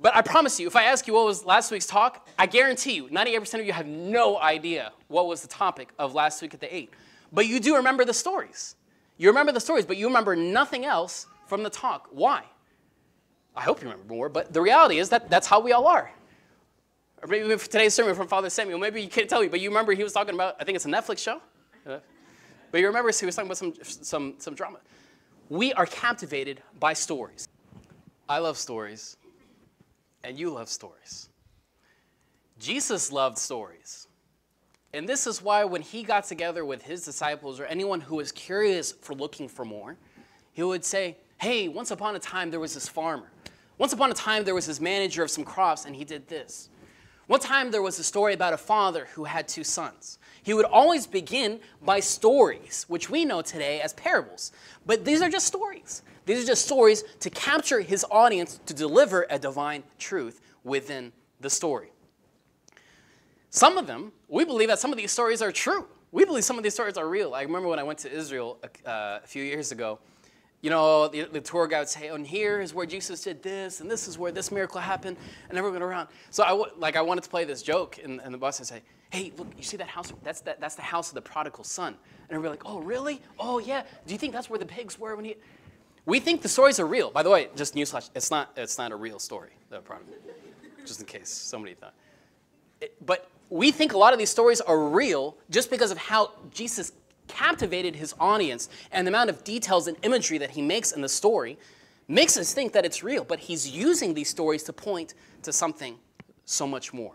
But 0.00 0.14
I 0.14 0.22
promise 0.22 0.60
you, 0.60 0.66
if 0.66 0.76
I 0.76 0.84
ask 0.84 1.06
you 1.06 1.14
what 1.14 1.24
was 1.24 1.44
last 1.44 1.70
week's 1.70 1.86
talk, 1.86 2.28
I 2.38 2.46
guarantee 2.46 2.92
you, 2.92 3.08
98% 3.08 3.60
of 3.60 3.66
you 3.66 3.72
have 3.72 3.86
no 3.86 4.38
idea 4.38 4.92
what 5.08 5.26
was 5.26 5.40
the 5.40 5.48
topic 5.48 5.90
of 5.98 6.14
last 6.14 6.42
week 6.42 6.52
at 6.52 6.60
the 6.60 6.74
8. 6.74 6.90
But 7.32 7.46
you 7.46 7.60
do 7.60 7.76
remember 7.76 8.04
the 8.04 8.14
stories. 8.14 8.76
You 9.16 9.28
remember 9.28 9.52
the 9.52 9.60
stories, 9.60 9.86
but 9.86 9.96
you 9.96 10.06
remember 10.06 10.36
nothing 10.36 10.84
else 10.84 11.26
from 11.46 11.62
the 11.62 11.70
talk. 11.70 12.08
Why? 12.10 12.42
I 13.56 13.62
hope 13.62 13.80
you 13.80 13.88
remember 13.88 14.12
more, 14.12 14.28
but 14.28 14.52
the 14.52 14.60
reality 14.60 14.98
is 14.98 15.08
that 15.08 15.30
that's 15.30 15.46
how 15.46 15.60
we 15.60 15.72
all 15.72 15.86
are. 15.86 16.12
Or 17.22 17.28
maybe 17.28 17.48
today's 17.56 17.94
sermon 17.94 18.14
from 18.14 18.28
Father 18.28 18.50
Samuel, 18.50 18.78
maybe 18.78 19.00
you 19.00 19.08
can't 19.08 19.30
tell 19.30 19.40
me, 19.40 19.48
but 19.48 19.60
you 19.60 19.70
remember 19.70 19.92
he 19.92 20.02
was 20.02 20.12
talking 20.12 20.34
about, 20.34 20.56
I 20.60 20.64
think 20.64 20.76
it's 20.76 20.84
a 20.84 20.88
Netflix 20.88 21.18
show. 21.18 21.40
But 21.84 22.80
you 22.80 22.86
remember 22.88 23.10
he 23.10 23.24
was 23.24 23.34
talking 23.34 23.48
about 23.48 23.56
some, 23.56 23.72
some, 23.82 24.34
some 24.38 24.54
drama. 24.54 24.78
We 25.48 25.72
are 25.72 25.86
captivated 25.86 26.62
by 26.78 26.92
stories. 26.92 27.48
I 28.28 28.38
love 28.38 28.58
stories, 28.58 29.16
and 30.24 30.38
you 30.38 30.50
love 30.50 30.68
stories. 30.68 31.28
Jesus 32.58 33.12
loved 33.12 33.38
stories. 33.38 34.08
And 34.92 35.08
this 35.08 35.26
is 35.26 35.42
why 35.42 35.64
when 35.64 35.82
he 35.82 36.02
got 36.02 36.24
together 36.24 36.64
with 36.64 36.82
his 36.82 37.04
disciples 37.04 37.60
or 37.60 37.66
anyone 37.66 38.00
who 38.00 38.16
was 38.16 38.32
curious 38.32 38.92
for 38.92 39.14
looking 39.14 39.48
for 39.48 39.64
more, 39.64 39.96
he 40.52 40.62
would 40.62 40.84
say, 40.84 41.18
Hey, 41.38 41.68
once 41.68 41.90
upon 41.90 42.16
a 42.16 42.18
time 42.18 42.50
there 42.50 42.60
was 42.60 42.72
this 42.72 42.88
farmer. 42.88 43.30
Once 43.76 43.92
upon 43.92 44.10
a 44.10 44.14
time 44.14 44.44
there 44.44 44.54
was 44.54 44.66
this 44.66 44.80
manager 44.80 45.22
of 45.22 45.30
some 45.30 45.44
crops, 45.44 45.84
and 45.84 45.94
he 45.94 46.04
did 46.04 46.28
this. 46.28 46.70
One 47.26 47.40
time 47.40 47.70
there 47.70 47.82
was 47.82 47.98
a 47.98 48.04
story 48.04 48.32
about 48.32 48.54
a 48.54 48.58
father 48.58 49.08
who 49.12 49.24
had 49.24 49.48
two 49.48 49.64
sons. 49.64 50.18
He 50.42 50.54
would 50.54 50.64
always 50.64 51.06
begin 51.06 51.60
by 51.82 52.00
stories, 52.00 52.86
which 52.88 53.10
we 53.10 53.24
know 53.24 53.42
today 53.42 53.80
as 53.80 53.92
parables. 53.94 54.52
But 54.86 55.04
these 55.04 55.20
are 55.20 55.28
just 55.28 55.46
stories. 55.46 56.02
These 56.26 56.42
are 56.42 56.46
just 56.46 56.64
stories 56.64 57.04
to 57.20 57.30
capture 57.30 57.80
his 57.80 58.04
audience 58.10 58.60
to 58.66 58.74
deliver 58.74 59.26
a 59.30 59.38
divine 59.38 59.84
truth 59.98 60.40
within 60.64 61.12
the 61.40 61.48
story. 61.48 61.90
some 63.50 63.78
of 63.78 63.86
them, 63.86 64.12
we 64.28 64.44
believe 64.44 64.68
that 64.68 64.78
some 64.78 64.90
of 64.90 64.98
these 64.98 65.12
stories 65.12 65.40
are 65.40 65.52
true. 65.52 65.86
We 66.12 66.24
believe 66.24 66.44
some 66.44 66.58
of 66.58 66.62
these 66.62 66.74
stories 66.74 66.96
are 66.96 67.08
real. 67.08 67.34
I 67.34 67.42
remember 67.42 67.68
when 67.68 67.78
I 67.78 67.84
went 67.84 68.00
to 68.00 68.12
Israel 68.12 68.58
uh, 68.84 69.20
a 69.22 69.26
few 69.26 69.42
years 69.42 69.72
ago, 69.72 69.98
you 70.62 70.70
know, 70.70 71.08
the, 71.08 71.24
the, 71.24 71.40
tour 71.40 71.66
guide 71.66 71.80
would 71.80 71.88
say, 71.88 72.08
and 72.08 72.26
here 72.26 72.60
is 72.60 72.74
where 72.74 72.86
Jesus 72.86 73.22
did 73.22 73.42
this, 73.42 73.80
and 73.80 73.90
this 73.90 74.08
is 74.08 74.18
where 74.18 74.32
this 74.32 74.50
miracle 74.50 74.80
happened, 74.80 75.16
and 75.48 75.56
everyone 75.56 75.82
around. 75.82 76.08
So 76.30 76.42
I, 76.42 76.70
like, 76.78 76.96
I 76.96 77.02
wanted 77.02 77.24
to 77.24 77.30
play 77.30 77.44
this 77.44 77.62
joke 77.62 77.98
in, 77.98 78.20
in 78.20 78.32
the 78.32 78.38
bus 78.38 78.58
and 78.58 78.66
say, 78.66 78.82
hey, 79.10 79.32
look, 79.36 79.46
you 79.56 79.62
see 79.62 79.76
that 79.76 79.88
house? 79.88 80.12
That's, 80.24 80.40
that, 80.40 80.60
that's 80.60 80.74
the 80.74 80.82
house 80.82 81.08
of 81.10 81.14
the 81.14 81.22
prodigal 81.22 81.64
son. 81.64 81.96
And 82.28 82.42
we're 82.42 82.48
like, 82.48 82.64
oh, 82.64 82.80
really? 82.80 83.20
Oh, 83.38 83.58
yeah. 83.58 83.84
Do 84.06 84.14
you 84.14 84.18
think 84.18 84.32
that's 84.32 84.50
where 84.50 84.58
the 84.58 84.66
pigs 84.66 84.98
were 84.98 85.14
when 85.14 85.24
he... 85.24 85.36
We 86.06 86.20
think 86.20 86.40
the 86.40 86.48
stories 86.48 86.78
are 86.78 86.86
real. 86.86 87.10
By 87.10 87.24
the 87.24 87.30
way, 87.30 87.48
just 87.56 87.74
newsflash, 87.74 88.10
it's 88.14 88.30
not, 88.30 88.52
it's 88.56 88.78
not 88.78 88.92
a 88.92 88.96
real 88.96 89.18
story, 89.18 89.50
the 89.70 89.80
prodigal. 89.80 90.14
just 90.86 91.00
in 91.00 91.06
case 91.06 91.28
somebody 91.28 91.74
thought. 91.74 91.94
It, 92.80 92.94
but 93.04 93.28
we 93.50 93.72
think 93.72 93.92
a 93.92 93.98
lot 93.98 94.12
of 94.12 94.18
these 94.18 94.30
stories 94.30 94.60
are 94.60 94.78
real 94.78 95.36
just 95.50 95.68
because 95.68 95.90
of 95.90 95.98
how 95.98 96.30
Jesus 96.52 96.92
captivated 97.26 97.96
his 97.96 98.14
audience 98.20 98.68
and 98.92 99.04
the 99.04 99.10
amount 99.10 99.30
of 99.30 99.42
details 99.42 99.88
and 99.88 99.96
imagery 100.02 100.38
that 100.38 100.50
he 100.50 100.62
makes 100.62 100.92
in 100.92 101.00
the 101.00 101.08
story 101.08 101.58
makes 102.06 102.36
us 102.36 102.54
think 102.54 102.72
that 102.72 102.84
it's 102.84 103.02
real, 103.02 103.24
but 103.24 103.40
he's 103.40 103.68
using 103.68 104.14
these 104.14 104.30
stories 104.30 104.62
to 104.62 104.72
point 104.72 105.14
to 105.42 105.52
something 105.52 105.98
so 106.44 106.68
much 106.68 106.94
more. 106.94 107.14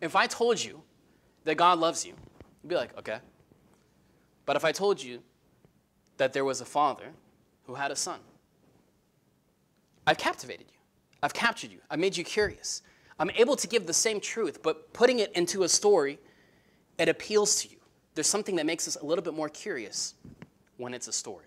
If 0.00 0.14
I 0.14 0.28
told 0.28 0.62
you 0.62 0.82
that 1.44 1.56
God 1.56 1.80
loves 1.80 2.06
you, 2.06 2.14
you'd 2.62 2.68
be 2.68 2.76
like, 2.76 2.96
okay. 2.96 3.18
But 4.46 4.54
if 4.54 4.64
I 4.64 4.70
told 4.70 5.02
you 5.02 5.20
that 6.16 6.32
there 6.32 6.44
was 6.44 6.60
a 6.60 6.64
father 6.64 7.12
who 7.70 7.76
had 7.76 7.92
a 7.92 7.96
son, 7.96 8.18
I've 10.04 10.18
captivated 10.18 10.66
you. 10.68 10.78
I've 11.22 11.32
captured 11.32 11.70
you. 11.70 11.78
I've 11.88 12.00
made 12.00 12.16
you 12.16 12.24
curious. 12.24 12.82
I'm 13.16 13.30
able 13.36 13.54
to 13.54 13.68
give 13.68 13.86
the 13.86 13.92
same 13.92 14.18
truth, 14.18 14.60
but 14.60 14.92
putting 14.92 15.20
it 15.20 15.30
into 15.34 15.62
a 15.62 15.68
story, 15.68 16.18
it 16.98 17.08
appeals 17.08 17.62
to 17.62 17.68
you. 17.68 17.76
There's 18.16 18.26
something 18.26 18.56
that 18.56 18.66
makes 18.66 18.88
us 18.88 18.96
a 18.96 19.04
little 19.04 19.22
bit 19.22 19.34
more 19.34 19.48
curious 19.48 20.14
when 20.78 20.94
it's 20.94 21.06
a 21.06 21.12
story. 21.12 21.46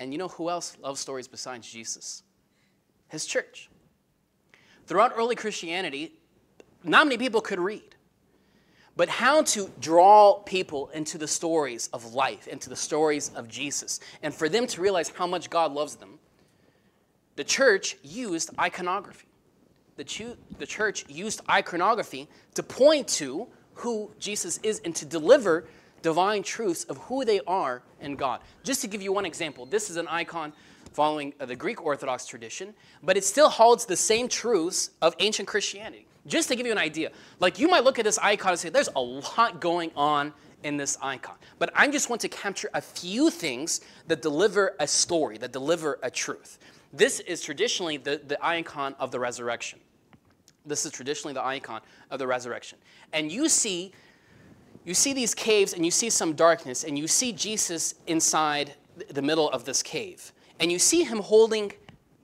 And 0.00 0.12
you 0.12 0.18
know 0.18 0.26
who 0.26 0.50
else 0.50 0.76
loves 0.82 0.98
stories 0.98 1.28
besides 1.28 1.70
Jesus? 1.70 2.24
His 3.06 3.24
church. 3.24 3.70
Throughout 4.86 5.12
early 5.14 5.36
Christianity, 5.36 6.14
not 6.82 7.06
many 7.06 7.16
people 7.16 7.40
could 7.40 7.60
read. 7.60 7.94
But 8.98 9.08
how 9.08 9.42
to 9.42 9.70
draw 9.78 10.40
people 10.40 10.88
into 10.88 11.18
the 11.18 11.28
stories 11.28 11.88
of 11.92 12.14
life, 12.14 12.48
into 12.48 12.68
the 12.68 12.74
stories 12.74 13.30
of 13.36 13.46
Jesus, 13.46 14.00
and 14.24 14.34
for 14.34 14.48
them 14.48 14.66
to 14.66 14.80
realize 14.80 15.10
how 15.10 15.28
much 15.28 15.50
God 15.50 15.72
loves 15.72 15.94
them, 15.94 16.18
the 17.36 17.44
church 17.44 17.96
used 18.02 18.50
iconography. 18.58 19.28
The, 19.94 20.36
the 20.58 20.66
church 20.66 21.04
used 21.08 21.42
iconography 21.48 22.26
to 22.54 22.64
point 22.64 23.06
to 23.08 23.46
who 23.74 24.10
Jesus 24.18 24.58
is 24.64 24.80
and 24.84 24.96
to 24.96 25.06
deliver 25.06 25.68
divine 26.02 26.42
truths 26.42 26.82
of 26.82 26.98
who 27.02 27.24
they 27.24 27.38
are 27.46 27.84
in 28.00 28.16
God. 28.16 28.40
Just 28.64 28.80
to 28.80 28.88
give 28.88 29.00
you 29.00 29.12
one 29.12 29.24
example, 29.24 29.64
this 29.64 29.90
is 29.90 29.96
an 29.96 30.08
icon 30.08 30.52
following 30.92 31.34
the 31.38 31.54
Greek 31.54 31.80
Orthodox 31.84 32.26
tradition, 32.26 32.74
but 33.04 33.16
it 33.16 33.24
still 33.24 33.48
holds 33.48 33.86
the 33.86 33.96
same 33.96 34.26
truths 34.26 34.90
of 35.00 35.14
ancient 35.20 35.46
Christianity. 35.46 36.07
Just 36.26 36.48
to 36.48 36.56
give 36.56 36.66
you 36.66 36.72
an 36.72 36.78
idea, 36.78 37.10
like 37.40 37.58
you 37.58 37.68
might 37.68 37.84
look 37.84 37.98
at 37.98 38.04
this 38.04 38.18
icon 38.18 38.50
and 38.50 38.60
say, 38.60 38.68
there's 38.68 38.90
a 38.96 39.00
lot 39.00 39.60
going 39.60 39.90
on 39.96 40.32
in 40.62 40.76
this 40.76 40.98
icon. 41.00 41.36
But 41.58 41.70
I 41.74 41.88
just 41.88 42.10
want 42.10 42.20
to 42.22 42.28
capture 42.28 42.68
a 42.74 42.80
few 42.80 43.30
things 43.30 43.80
that 44.08 44.22
deliver 44.22 44.74
a 44.80 44.86
story, 44.86 45.38
that 45.38 45.52
deliver 45.52 45.98
a 46.02 46.10
truth. 46.10 46.58
This 46.92 47.20
is 47.20 47.42
traditionally 47.42 47.96
the, 47.96 48.20
the 48.26 48.44
icon 48.44 48.94
of 48.98 49.10
the 49.10 49.20
resurrection. 49.20 49.78
This 50.66 50.84
is 50.84 50.92
traditionally 50.92 51.34
the 51.34 51.44
icon 51.44 51.80
of 52.10 52.18
the 52.18 52.26
resurrection. 52.26 52.78
And 53.12 53.30
you 53.30 53.48
see, 53.48 53.92
you 54.84 54.94
see 54.94 55.12
these 55.12 55.34
caves 55.34 55.72
and 55.72 55.84
you 55.84 55.90
see 55.90 56.10
some 56.10 56.34
darkness, 56.34 56.84
and 56.84 56.98
you 56.98 57.06
see 57.06 57.32
Jesus 57.32 57.94
inside 58.06 58.74
the 59.10 59.22
middle 59.22 59.48
of 59.50 59.64
this 59.64 59.82
cave. 59.82 60.32
And 60.60 60.72
you 60.72 60.78
see 60.78 61.04
him 61.04 61.20
holding 61.20 61.72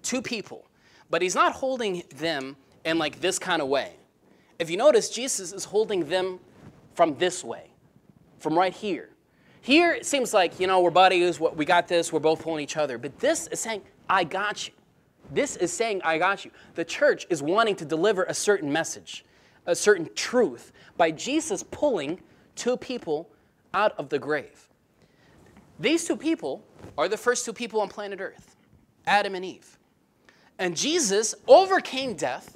two 0.02 0.20
people, 0.20 0.66
but 1.08 1.22
he's 1.22 1.34
not 1.34 1.52
holding 1.52 2.02
them 2.16 2.56
in 2.84 2.98
like 2.98 3.20
this 3.20 3.38
kind 3.38 3.62
of 3.62 3.68
way. 3.68 3.94
If 4.58 4.70
you 4.70 4.76
notice, 4.76 5.08
Jesus 5.10 5.52
is 5.52 5.64
holding 5.64 6.08
them 6.08 6.38
from 6.94 7.16
this 7.16 7.42
way, 7.42 7.70
from 8.38 8.56
right 8.56 8.72
here. 8.72 9.10
Here 9.60 9.92
it 9.92 10.06
seems 10.06 10.34
like, 10.34 10.60
you 10.60 10.66
know, 10.66 10.80
we're 10.80 10.90
buddies, 10.90 11.40
we 11.40 11.64
got 11.64 11.88
this, 11.88 12.12
we're 12.12 12.20
both 12.20 12.42
pulling 12.42 12.62
each 12.62 12.76
other. 12.76 12.98
But 12.98 13.18
this 13.18 13.46
is 13.48 13.60
saying, 13.60 13.82
I 14.08 14.24
got 14.24 14.68
you. 14.68 14.74
This 15.32 15.56
is 15.56 15.72
saying, 15.72 16.02
I 16.04 16.18
got 16.18 16.44
you. 16.44 16.50
The 16.74 16.84
church 16.84 17.26
is 17.30 17.42
wanting 17.42 17.76
to 17.76 17.84
deliver 17.84 18.24
a 18.24 18.34
certain 18.34 18.70
message, 18.70 19.24
a 19.66 19.74
certain 19.74 20.08
truth, 20.14 20.72
by 20.96 21.10
Jesus 21.10 21.62
pulling 21.62 22.20
two 22.56 22.76
people 22.76 23.30
out 23.72 23.98
of 23.98 24.10
the 24.10 24.18
grave. 24.18 24.68
These 25.80 26.04
two 26.04 26.16
people 26.16 26.62
are 26.96 27.08
the 27.08 27.16
first 27.16 27.44
two 27.44 27.52
people 27.52 27.80
on 27.80 27.88
planet 27.88 28.20
Earth 28.20 28.54
Adam 29.06 29.34
and 29.34 29.44
Eve. 29.44 29.78
And 30.58 30.76
Jesus 30.76 31.34
overcame 31.48 32.14
death 32.14 32.54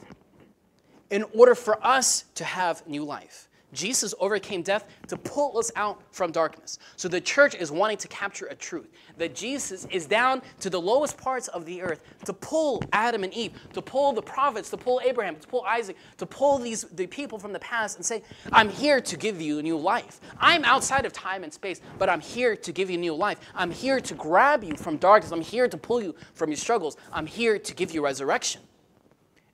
in 1.10 1.24
order 1.34 1.54
for 1.54 1.84
us 1.84 2.24
to 2.34 2.44
have 2.44 2.86
new 2.86 3.04
life. 3.04 3.48
Jesus 3.74 4.14
overcame 4.18 4.62
death 4.62 4.86
to 5.08 5.16
pull 5.18 5.58
us 5.58 5.70
out 5.76 6.02
from 6.10 6.32
darkness. 6.32 6.78
So 6.96 7.06
the 7.06 7.20
church 7.20 7.54
is 7.54 7.70
wanting 7.70 7.98
to 7.98 8.08
capture 8.08 8.46
a 8.46 8.54
truth 8.54 8.88
that 9.18 9.34
Jesus 9.34 9.86
is 9.90 10.06
down 10.06 10.40
to 10.60 10.70
the 10.70 10.80
lowest 10.80 11.18
parts 11.18 11.48
of 11.48 11.66
the 11.66 11.82
earth 11.82 12.00
to 12.24 12.32
pull 12.32 12.82
Adam 12.94 13.24
and 13.24 13.34
Eve, 13.34 13.52
to 13.74 13.82
pull 13.82 14.14
the 14.14 14.22
prophets, 14.22 14.70
to 14.70 14.78
pull 14.78 15.02
Abraham, 15.04 15.36
to 15.36 15.46
pull 15.46 15.64
Isaac, 15.66 15.98
to 16.16 16.24
pull 16.24 16.56
these 16.56 16.84
the 16.84 17.06
people 17.06 17.38
from 17.38 17.52
the 17.52 17.58
past 17.58 17.96
and 17.96 18.06
say, 18.06 18.22
"I'm 18.52 18.70
here 18.70 19.02
to 19.02 19.16
give 19.18 19.38
you 19.38 19.58
a 19.58 19.62
new 19.62 19.76
life. 19.76 20.18
I'm 20.38 20.64
outside 20.64 21.04
of 21.04 21.12
time 21.12 21.44
and 21.44 21.52
space, 21.52 21.82
but 21.98 22.08
I'm 22.08 22.20
here 22.20 22.56
to 22.56 22.72
give 22.72 22.88
you 22.88 22.96
new 22.96 23.14
life. 23.14 23.38
I'm 23.54 23.70
here 23.70 24.00
to 24.00 24.14
grab 24.14 24.64
you 24.64 24.76
from 24.76 24.96
darkness. 24.96 25.30
I'm 25.30 25.42
here 25.42 25.68
to 25.68 25.76
pull 25.76 26.02
you 26.02 26.14
from 26.32 26.48
your 26.48 26.56
struggles. 26.56 26.96
I'm 27.12 27.26
here 27.26 27.58
to 27.58 27.74
give 27.74 27.92
you 27.92 28.02
resurrection." 28.02 28.62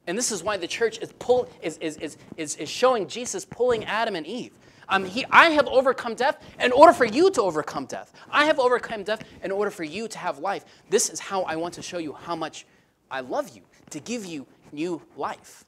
And 0.06 0.18
this 0.18 0.30
is 0.30 0.42
why 0.42 0.56
the 0.56 0.66
church 0.66 0.98
is, 0.98 1.12
pull, 1.18 1.48
is, 1.62 1.78
is, 1.78 1.96
is, 1.98 2.16
is, 2.36 2.56
is 2.56 2.68
showing 2.68 3.06
Jesus 3.08 3.44
pulling 3.44 3.84
Adam 3.84 4.16
and 4.16 4.26
Eve. 4.26 4.52
Um, 4.88 5.04
he, 5.04 5.24
I 5.30 5.50
have 5.50 5.66
overcome 5.66 6.14
death 6.14 6.38
in 6.60 6.72
order 6.72 6.92
for 6.92 7.06
you 7.06 7.30
to 7.30 7.42
overcome 7.42 7.86
death. 7.86 8.12
I 8.30 8.44
have 8.44 8.58
overcome 8.58 9.02
death 9.02 9.24
in 9.42 9.50
order 9.50 9.70
for 9.70 9.84
you 9.84 10.08
to 10.08 10.18
have 10.18 10.38
life. 10.38 10.64
This 10.90 11.08
is 11.08 11.20
how 11.20 11.42
I 11.42 11.56
want 11.56 11.74
to 11.74 11.82
show 11.82 11.98
you 11.98 12.12
how 12.12 12.36
much 12.36 12.66
I 13.10 13.20
love 13.20 13.48
you, 13.54 13.62
to 13.90 14.00
give 14.00 14.26
you 14.26 14.46
new 14.72 15.00
life. 15.16 15.64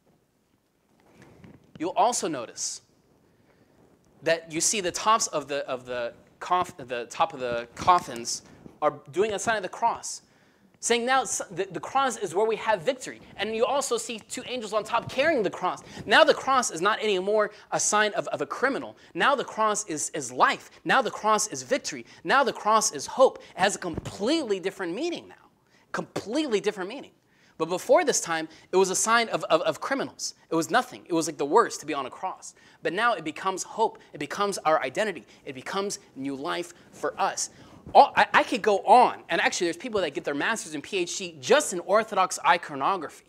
You'll 1.79 1.91
also 1.91 2.29
notice 2.29 2.83
that 4.23 4.53
you 4.53 4.61
see 4.61 4.81
the 4.81 4.91
tops 4.91 5.29
of 5.29 5.49
the, 5.49 5.67
of 5.67 5.87
the, 5.87 6.13
coff, 6.41 6.77
the 6.77 7.07
top 7.09 7.33
of 7.33 7.41
the 7.41 7.69
coffins 7.75 8.43
are 8.83 8.95
doing 9.13 9.33
a 9.33 9.39
sign 9.39 9.57
of 9.57 9.63
the 9.63 9.69
cross 9.69 10.23
saying 10.81 11.07
now 11.07 11.25
the, 11.25 11.67
the, 11.71 11.81
cross 11.81 12.17
is 12.19 12.35
where 12.35 12.47
we 12.47 12.57
have 12.57 12.83
victory. 12.83 13.21
And 13.37 13.55
you 13.55 13.65
also 13.65 13.97
see 13.97 14.19
two 14.19 14.43
angels 14.47 14.73
on 14.73 14.85
top 14.85 15.11
carrying 15.11 15.43
the 15.43 15.51
cross. 15.51 15.83
Now 16.05 16.25
the 16.25 16.35
cross 16.35 16.71
is 16.71 16.81
not 16.81 17.03
anymore 17.03 17.51
a 17.73 17.81
sign 17.81 18.13
of, 18.13 18.27
of 18.29 18.41
a 18.41 18.47
criminal. 18.47 18.97
Now 19.15 19.35
the 19.35 19.45
cross 19.45 19.87
is, 19.87 20.11
is 20.11 20.31
life. 20.31 20.71
Now 20.85 21.03
the 21.03 21.11
cross 21.11 21.49
is 21.49 21.63
victory. 21.63 22.05
Now 22.25 22.45
the 22.45 22.53
cross 22.53 22.93
is 22.93 23.07
hope. 23.07 23.39
It 23.39 23.61
has 23.61 23.77
a 23.77 23.79
completely 23.79 24.61
different 24.61 24.95
meaning 24.95 25.29
now. 25.29 25.35
Completely 25.93 26.61
different 26.61 26.89
meaning. 26.91 27.13
But 27.59 27.71
before 27.71 28.05
this 28.05 28.21
time, 28.21 28.49
it 28.71 28.77
was 28.77 28.91
a 28.91 28.95
sign 28.95 29.29
of, 29.31 29.43
of, 29.45 29.63
of, 29.63 29.81
criminals. 29.81 30.35
It 30.51 30.55
was 30.55 30.71
nothing. 30.71 31.05
It 31.07 31.15
was 31.15 31.27
like 31.27 31.39
the 31.39 31.47
worst 31.47 31.81
to 31.81 31.87
be 31.87 31.95
on 31.95 32.05
a 32.05 32.11
cross. 32.11 32.55
But 32.83 32.93
now 32.93 33.15
it 33.15 33.25
becomes 33.25 33.63
hope. 33.63 33.99
It 34.13 34.19
becomes 34.19 34.59
our 34.59 34.83
identity. 34.83 35.25
It 35.47 35.55
becomes 35.55 35.99
new 36.17 36.35
life 36.35 36.75
for 36.93 37.19
us 37.19 37.51
all, 37.95 38.13
I, 38.17 38.27
I 38.35 38.43
could 38.43 38.63
go 38.63 38.79
on, 38.79 39.23
and 39.29 39.41
actually, 39.41 39.69
there's 39.69 39.77
people 39.77 40.01
that 40.01 40.15
get 40.15 40.25
their 40.25 40.35
master's 40.35 40.75
and 40.75 40.83
PhD 40.83 41.41
just 41.41 41.73
in 41.73 41.81
Orthodox 41.81 42.39
iconography. 42.47 43.25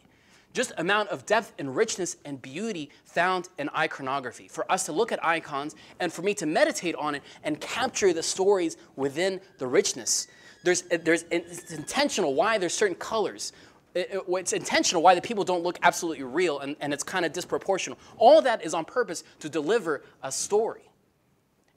Just 0.54 0.72
amount 0.78 1.10
of 1.10 1.26
depth 1.26 1.54
and 1.60 1.76
richness 1.76 2.18
and 2.26 2.42
beauty 2.42 2.90
found 3.06 3.50
in 3.60 3.70
iconography. 3.78 4.48
For 4.48 4.70
us 4.72 4.86
to 4.88 4.92
look 4.92 5.12
at 5.12 5.24
icons 5.24 5.76
and 6.00 6.12
for 6.12 6.24
me 6.24 6.34
to 6.36 6.48
meditate 6.48 6.96
on 6.96 7.14
it 7.14 7.22
and 7.44 7.62
capture 7.62 8.12
the 8.12 8.24
stories 8.24 8.78
within 8.96 9.40
the 9.60 9.68
richness. 9.68 10.28
There's, 10.64 10.84
uh, 10.92 10.98
there's, 11.04 11.26
it's 11.30 11.72
intentional 11.72 12.34
why 12.34 12.58
there's 12.58 12.74
certain 12.74 12.96
colors. 12.96 13.54
Uh, 13.96 14.00
uh, 14.00 14.36
it's 14.38 14.54
intentional 14.54 15.04
why 15.04 15.14
the 15.14 15.22
people 15.22 15.44
don't 15.44 15.64
look 15.64 15.78
absolutely 15.84 16.24
real 16.24 16.60
and, 16.60 16.76
and 16.80 16.92
it's 16.92 17.04
kind 17.04 17.24
of 17.24 17.34
disproportional. 17.34 17.98
All 18.18 18.42
that 18.42 18.66
is 18.66 18.74
on 18.74 18.84
purpose 18.84 19.24
to 19.40 19.50
deliver 19.50 20.02
a 20.24 20.32
story. 20.32 20.87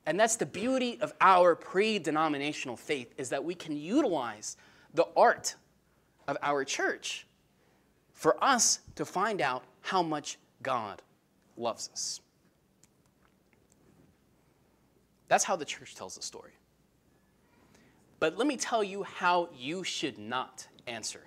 And 0.07 0.19
that's 0.19 0.37
the 0.37 0.47
beauty 0.47 0.99
of 1.01 1.13
our 1.21 1.55
pre-denominational 1.55 2.77
faith 2.77 3.15
is 3.19 3.29
that 3.31 3.45
we 3.45 3.55
can 3.55 3.77
utilize 3.77 4.57
the 4.95 5.07
art 5.17 5.55
of 6.27 6.37
our 6.43 6.65
church 6.65 7.27
for 8.13 8.43
us 8.43 8.81
to 8.97 9.05
find 9.05 9.41
out 9.41 9.65
how 9.83 10.03
much 10.03 10.39
God 10.63 11.03
loves 11.57 11.91
us. 11.93 12.21
That's 15.29 15.45
how 15.45 15.57
the 15.57 15.65
church 15.65 15.95
tells 15.95 16.17
the 16.17 16.23
story. 16.23 16.53
But 18.19 18.37
let 18.37 18.47
me 18.47 18.57
tell 18.57 18.83
you 18.83 19.03
how 19.05 19.49
you 19.57 19.85
should 19.85 20.19
not 20.19 20.67
answer 20.87 21.23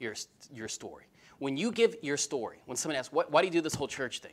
your, 0.00 0.14
your 0.52 0.68
story. 0.68 1.04
When 1.38 1.56
you 1.56 1.72
give 1.72 1.96
your 2.02 2.16
story, 2.16 2.58
when 2.66 2.76
someone 2.76 2.96
asks, 2.96 3.12
why 3.12 3.40
do 3.40 3.46
you 3.46 3.52
do 3.52 3.60
this 3.60 3.74
whole 3.74 3.88
church 3.88 4.20
thing? 4.20 4.32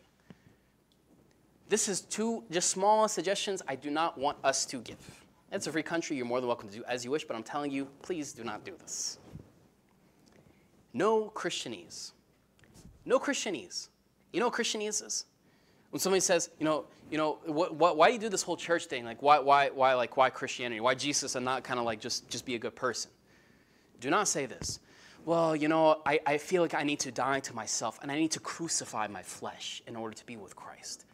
This 1.72 1.88
is 1.88 2.02
two 2.02 2.44
just 2.52 2.70
small 2.70 3.08
suggestions 3.08 3.62
I 3.66 3.76
do 3.76 3.90
not 3.90 4.18
want 4.18 4.38
us 4.44 4.66
to 4.66 4.80
give. 4.80 4.98
It's 5.54 5.68
a 5.68 5.72
free 5.72 5.82
country. 5.82 6.18
You're 6.18 6.26
more 6.26 6.42
than 6.42 6.48
welcome 6.48 6.68
to 6.68 6.76
do 6.76 6.84
as 6.86 7.06
you 7.06 7.12
wish, 7.12 7.24
but 7.24 7.34
I'm 7.34 7.44
telling 7.44 7.72
you, 7.72 7.88
please 8.02 8.34
do 8.34 8.44
not 8.44 8.66
do 8.66 8.74
this. 8.78 9.20
No 10.94 11.30
Christianese. 11.30 12.12
No 13.06 13.20
Christianese. 13.20 13.88
You 14.34 14.42
know 14.42 14.48
what 14.48 14.56
Christianese 14.56 15.02
is? 15.06 15.26
When 15.92 16.02
somebody 16.02 16.20
says, 16.20 16.50
you 16.60 16.66
know, 16.66 16.88
you 17.10 17.18
know, 17.18 17.40
what, 17.46 17.74
what, 17.74 17.96
why 17.96 18.08
do 18.10 18.16
you 18.16 18.20
do 18.20 18.28
this 18.28 18.44
whole 18.44 18.58
church 18.58 18.88
thing? 18.88 19.06
Like, 19.06 19.22
why, 19.22 19.40
why, 19.40 19.70
why, 19.70 19.94
like, 19.94 20.18
why 20.18 20.30
Christianity? 20.30 20.82
Why 20.82 20.94
Jesus 20.94 21.36
and 21.36 21.46
not 21.46 21.64
kind 21.64 21.80
of 21.80 21.86
like 21.86 22.02
just, 22.02 22.30
just 22.30 22.46
be 22.46 22.56
a 22.56 22.60
good 22.60 22.76
person? 22.76 23.12
Do 24.02 24.10
not 24.10 24.28
say 24.28 24.46
this. 24.46 24.82
Well, 25.24 25.56
you 25.56 25.70
know, 25.70 26.02
I, 26.06 26.20
I 26.26 26.38
feel 26.38 26.64
like 26.64 26.74
I 26.74 26.84
need 26.84 27.00
to 27.00 27.14
die 27.14 27.40
to 27.40 27.56
myself 27.56 27.98
and 28.02 28.12
I 28.12 28.20
need 28.20 28.32
to 28.32 28.42
crucify 28.42 29.08
my 29.08 29.24
flesh 29.24 29.82
in 29.88 29.96
order 29.96 30.14
to 30.14 30.26
be 30.26 30.36
with 30.36 30.54
Christ. 30.54 31.06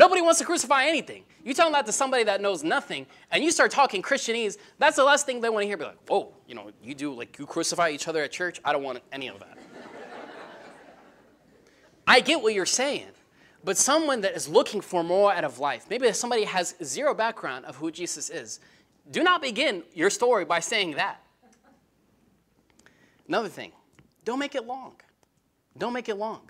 Nobody 0.00 0.22
wants 0.22 0.38
to 0.38 0.46
crucify 0.46 0.86
anything. 0.86 1.24
You 1.44 1.52
tell 1.52 1.70
that 1.72 1.84
to 1.84 1.92
somebody 1.92 2.24
that 2.24 2.40
knows 2.40 2.64
nothing, 2.64 3.04
and 3.30 3.44
you 3.44 3.50
start 3.50 3.70
talking 3.70 4.00
Christianese, 4.00 4.56
that's 4.78 4.96
the 4.96 5.04
last 5.04 5.26
thing 5.26 5.42
they 5.42 5.50
want 5.50 5.64
to 5.64 5.66
hear. 5.66 5.76
Be 5.76 5.84
like, 5.84 6.08
whoa, 6.08 6.32
you 6.46 6.54
know, 6.54 6.70
you 6.82 6.94
do, 6.94 7.12
like, 7.12 7.38
you 7.38 7.44
crucify 7.44 7.90
each 7.90 8.08
other 8.08 8.22
at 8.22 8.32
church? 8.32 8.62
I 8.64 8.72
don't 8.72 8.82
want 8.82 9.02
any 9.12 9.28
of 9.28 9.38
that. 9.40 9.58
I 12.06 12.20
get 12.20 12.40
what 12.40 12.54
you're 12.54 12.64
saying, 12.64 13.08
but 13.62 13.76
someone 13.76 14.22
that 14.22 14.34
is 14.34 14.48
looking 14.48 14.80
for 14.80 15.04
more 15.04 15.34
out 15.34 15.44
of 15.44 15.58
life, 15.58 15.84
maybe 15.90 16.10
somebody 16.14 16.44
has 16.44 16.74
zero 16.82 17.12
background 17.12 17.66
of 17.66 17.76
who 17.76 17.90
Jesus 17.90 18.30
is, 18.30 18.58
do 19.10 19.22
not 19.22 19.42
begin 19.42 19.82
your 19.92 20.08
story 20.08 20.46
by 20.46 20.60
saying 20.60 20.92
that. 20.92 21.20
Another 23.28 23.50
thing, 23.50 23.72
don't 24.24 24.38
make 24.38 24.54
it 24.54 24.66
long. 24.66 24.94
Don't 25.76 25.92
make 25.92 26.08
it 26.08 26.16
long. 26.16 26.49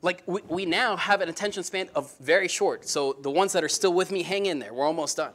Like, 0.00 0.22
we, 0.26 0.42
we 0.48 0.64
now 0.64 0.96
have 0.96 1.20
an 1.20 1.28
attention 1.28 1.64
span 1.64 1.88
of 1.94 2.16
very 2.18 2.48
short. 2.48 2.86
So, 2.88 3.14
the 3.20 3.30
ones 3.30 3.52
that 3.52 3.64
are 3.64 3.68
still 3.68 3.92
with 3.92 4.12
me, 4.12 4.22
hang 4.22 4.46
in 4.46 4.58
there. 4.58 4.72
We're 4.72 4.86
almost 4.86 5.16
done. 5.16 5.32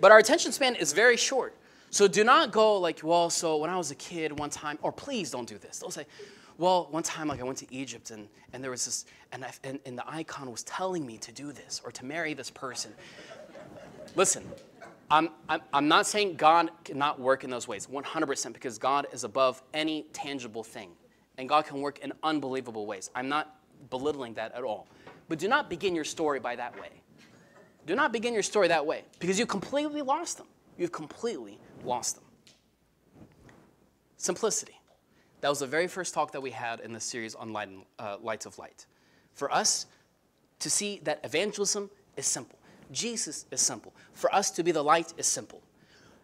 But 0.00 0.10
our 0.10 0.18
attention 0.18 0.52
span 0.52 0.74
is 0.74 0.92
very 0.92 1.18
short. 1.18 1.54
So, 1.90 2.08
do 2.08 2.24
not 2.24 2.50
go 2.50 2.78
like, 2.78 3.00
well, 3.02 3.28
so 3.28 3.58
when 3.58 3.68
I 3.68 3.76
was 3.76 3.90
a 3.90 3.94
kid 3.96 4.38
one 4.38 4.48
time, 4.48 4.78
or 4.80 4.90
please 4.90 5.30
don't 5.30 5.46
do 5.46 5.58
this. 5.58 5.80
Don't 5.80 5.92
say, 5.92 6.06
well, 6.56 6.88
one 6.90 7.02
time, 7.02 7.28
like, 7.28 7.40
I 7.40 7.42
went 7.42 7.58
to 7.58 7.74
Egypt 7.74 8.10
and, 8.10 8.28
and 8.52 8.62
there 8.62 8.70
was 8.70 8.84
this, 8.84 9.06
and, 9.32 9.44
I, 9.44 9.52
and, 9.64 9.78
and 9.84 9.96
the 9.96 10.08
icon 10.08 10.50
was 10.50 10.62
telling 10.62 11.06
me 11.06 11.18
to 11.18 11.32
do 11.32 11.52
this 11.52 11.80
or 11.84 11.90
to 11.92 12.04
marry 12.04 12.34
this 12.34 12.50
person. 12.50 12.92
Listen, 14.16 14.44
I'm, 15.10 15.30
I'm, 15.48 15.60
I'm 15.72 15.88
not 15.88 16.06
saying 16.06 16.36
God 16.36 16.70
cannot 16.84 17.18
work 17.18 17.44
in 17.44 17.50
those 17.50 17.66
ways, 17.66 17.86
100%, 17.86 18.52
because 18.52 18.78
God 18.78 19.06
is 19.12 19.24
above 19.24 19.62
any 19.74 20.02
tangible 20.12 20.62
thing. 20.62 20.90
And 21.38 21.48
God 21.48 21.66
can 21.66 21.80
work 21.80 22.00
in 22.00 22.12
unbelievable 22.22 22.86
ways. 22.86 23.10
I'm 23.14 23.28
not 23.28 23.56
belittling 23.88 24.34
that 24.34 24.52
at 24.54 24.62
all. 24.62 24.86
But 25.28 25.38
do 25.38 25.48
not 25.48 25.70
begin 25.70 25.94
your 25.94 26.04
story 26.04 26.40
by 26.40 26.56
that 26.56 26.78
way. 26.80 26.90
Do 27.86 27.94
not 27.94 28.12
begin 28.12 28.34
your 28.34 28.42
story 28.42 28.68
that 28.68 28.84
way 28.84 29.04
because 29.18 29.38
you've 29.38 29.48
completely 29.48 30.02
lost 30.02 30.38
them. 30.38 30.46
You've 30.76 30.92
completely 30.92 31.58
lost 31.84 32.16
them. 32.16 32.24
Simplicity. 34.16 34.74
That 35.40 35.48
was 35.48 35.60
the 35.60 35.66
very 35.66 35.86
first 35.86 36.12
talk 36.12 36.32
that 36.32 36.40
we 36.40 36.50
had 36.50 36.80
in 36.80 36.92
the 36.92 37.00
series 37.00 37.34
on 37.34 37.52
light, 37.52 37.70
uh, 37.98 38.16
Lights 38.20 38.44
of 38.46 38.58
Light. 38.58 38.86
For 39.32 39.52
us 39.52 39.86
to 40.58 40.68
see 40.68 41.00
that 41.04 41.20
evangelism 41.24 41.90
is 42.16 42.26
simple, 42.26 42.58
Jesus 42.92 43.46
is 43.50 43.60
simple. 43.60 43.94
For 44.12 44.34
us 44.34 44.50
to 44.52 44.62
be 44.62 44.72
the 44.72 44.82
light 44.82 45.14
is 45.16 45.26
simple. 45.26 45.62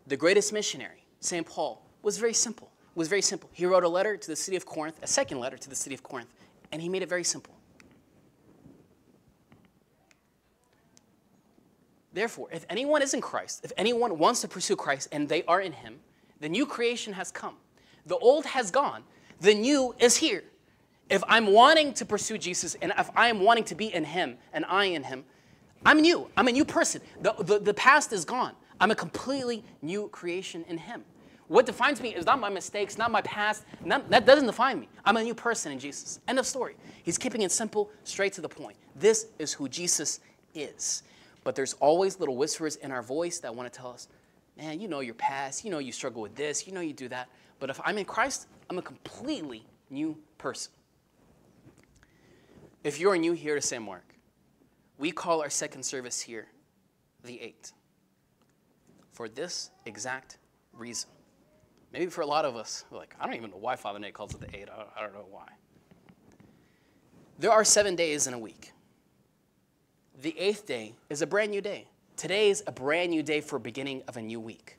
The 0.06 0.16
greatest 0.16 0.52
missionary, 0.52 1.04
St. 1.20 1.46
Paul, 1.46 1.82
was 2.02 2.18
very 2.18 2.34
simple. 2.34 2.70
Was 2.94 3.08
very 3.08 3.22
simple. 3.22 3.50
He 3.52 3.66
wrote 3.66 3.84
a 3.84 3.88
letter 3.88 4.16
to 4.16 4.28
the 4.28 4.36
city 4.36 4.56
of 4.56 4.64
Corinth, 4.64 4.98
a 5.02 5.06
second 5.06 5.38
letter 5.38 5.56
to 5.58 5.68
the 5.68 5.76
city 5.76 5.94
of 5.94 6.02
Corinth, 6.02 6.30
and 6.72 6.82
he 6.82 6.88
made 6.88 7.02
it 7.02 7.08
very 7.08 7.24
simple. 7.24 7.54
Therefore, 12.12 12.48
if 12.50 12.64
anyone 12.70 13.02
is 13.02 13.12
in 13.12 13.20
Christ, 13.20 13.62
if 13.62 13.72
anyone 13.76 14.18
wants 14.18 14.40
to 14.40 14.48
pursue 14.48 14.74
Christ 14.74 15.08
and 15.12 15.28
they 15.28 15.42
are 15.44 15.60
in 15.60 15.72
him, 15.72 16.00
the 16.40 16.48
new 16.48 16.64
creation 16.64 17.12
has 17.12 17.30
come. 17.30 17.56
The 18.06 18.16
old 18.16 18.46
has 18.46 18.70
gone, 18.70 19.02
the 19.40 19.54
new 19.54 19.94
is 19.98 20.16
here. 20.16 20.44
If 21.10 21.22
I'm 21.28 21.46
wanting 21.48 21.92
to 21.94 22.04
pursue 22.04 22.38
Jesus 22.38 22.74
and 22.80 22.92
if 22.96 23.10
I 23.14 23.28
am 23.28 23.40
wanting 23.40 23.64
to 23.64 23.74
be 23.74 23.92
in 23.94 24.04
him 24.04 24.38
and 24.52 24.64
I 24.64 24.86
in 24.86 25.04
him, 25.04 25.24
I'm 25.84 26.00
new. 26.00 26.28
I'm 26.36 26.48
a 26.48 26.52
new 26.52 26.64
person. 26.64 27.00
The, 27.20 27.34
the, 27.38 27.58
the 27.58 27.74
past 27.74 28.12
is 28.12 28.24
gone. 28.24 28.54
I'm 28.80 28.90
a 28.90 28.94
completely 28.94 29.64
new 29.82 30.08
creation 30.08 30.64
in 30.68 30.78
him. 30.78 31.04
What 31.48 31.64
defines 31.64 32.00
me 32.00 32.14
is 32.14 32.26
not 32.26 32.40
my 32.40 32.48
mistakes, 32.48 32.98
not 32.98 33.10
my 33.10 33.22
past. 33.22 33.64
Not, 33.84 34.10
that 34.10 34.26
doesn't 34.26 34.46
define 34.46 34.80
me. 34.80 34.88
I'm 35.04 35.16
a 35.16 35.22
new 35.22 35.34
person 35.34 35.70
in 35.70 35.78
Jesus. 35.78 36.18
End 36.26 36.38
of 36.38 36.46
story. 36.46 36.74
He's 37.04 37.18
keeping 37.18 37.42
it 37.42 37.52
simple, 37.52 37.90
straight 38.02 38.32
to 38.34 38.40
the 38.40 38.48
point. 38.48 38.76
This 38.96 39.26
is 39.38 39.52
who 39.52 39.68
Jesus 39.68 40.20
is. 40.54 41.04
But 41.44 41.54
there's 41.54 41.74
always 41.74 42.18
little 42.18 42.36
whispers 42.36 42.76
in 42.76 42.90
our 42.90 43.02
voice 43.02 43.38
that 43.40 43.54
want 43.54 43.72
to 43.72 43.78
tell 43.78 43.90
us, 43.90 44.08
man, 44.56 44.80
you 44.80 44.88
know 44.88 45.00
your 45.00 45.14
past. 45.14 45.64
You 45.64 45.70
know 45.70 45.78
you 45.78 45.92
struggle 45.92 46.20
with 46.20 46.34
this. 46.34 46.66
You 46.66 46.72
know 46.72 46.80
you 46.80 46.92
do 46.92 47.08
that. 47.08 47.28
But 47.60 47.70
if 47.70 47.80
I'm 47.84 47.96
in 47.98 48.04
Christ, 48.04 48.48
I'm 48.68 48.78
a 48.78 48.82
completely 48.82 49.64
new 49.88 50.18
person. 50.38 50.72
If 52.82 52.98
you're 52.98 53.16
new 53.16 53.32
here 53.32 53.54
to 53.54 53.60
St. 53.60 53.82
Mark, 53.82 54.04
we 54.98 55.12
call 55.12 55.42
our 55.42 55.50
second 55.50 55.84
service 55.84 56.20
here 56.20 56.46
the 57.22 57.40
eight 57.40 57.72
for 59.12 59.28
this 59.28 59.70
exact 59.84 60.38
reason. 60.72 61.10
Maybe 61.96 62.10
for 62.10 62.20
a 62.20 62.26
lot 62.26 62.44
of 62.44 62.56
us, 62.56 62.84
like, 62.90 63.16
I 63.18 63.24
don't 63.24 63.36
even 63.36 63.50
know 63.50 63.56
why 63.56 63.74
Father 63.74 63.98
Nate 63.98 64.12
calls 64.12 64.34
it 64.34 64.40
the 64.40 64.54
eight. 64.54 64.68
I 64.70 64.76
don't, 64.76 64.88
I 64.98 65.00
don't 65.00 65.14
know 65.14 65.24
why. 65.30 65.48
There 67.38 67.50
are 67.50 67.64
seven 67.64 67.96
days 67.96 68.26
in 68.26 68.34
a 68.34 68.38
week. 68.38 68.72
The 70.20 70.38
eighth 70.38 70.66
day 70.66 70.92
is 71.08 71.22
a 71.22 71.26
brand 71.26 71.52
new 71.52 71.62
day. 71.62 71.86
Today 72.18 72.50
is 72.50 72.62
a 72.66 72.72
brand 72.72 73.12
new 73.12 73.22
day 73.22 73.40
for 73.40 73.58
beginning 73.58 74.02
of 74.08 74.18
a 74.18 74.20
new 74.20 74.38
week. 74.38 74.76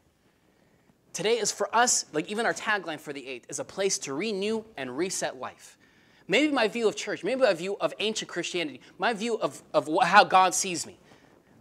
Today 1.11 1.39
is 1.39 1.51
for 1.51 1.75
us, 1.75 2.05
like 2.13 2.29
even 2.29 2.45
our 2.45 2.53
tagline 2.53 2.99
for 2.99 3.13
the 3.13 3.27
eighth, 3.27 3.47
is 3.49 3.57
a 3.57 3.65
place 3.65 3.97
to 3.99 4.13
renew 4.13 4.63
and 4.77 4.95
reset 4.95 5.37
life. 5.37 5.79
Maybe 6.27 6.53
my 6.53 6.67
view 6.67 6.87
of 6.87 6.95
church, 6.95 7.23
maybe 7.23 7.41
my 7.41 7.53
view 7.53 7.77
of 7.81 7.95
ancient 7.97 8.29
Christianity, 8.29 8.79
my 8.99 9.13
view 9.13 9.39
of, 9.39 9.63
of 9.73 9.89
how 10.03 10.23
God 10.23 10.53
sees 10.53 10.85
me. 10.85 10.99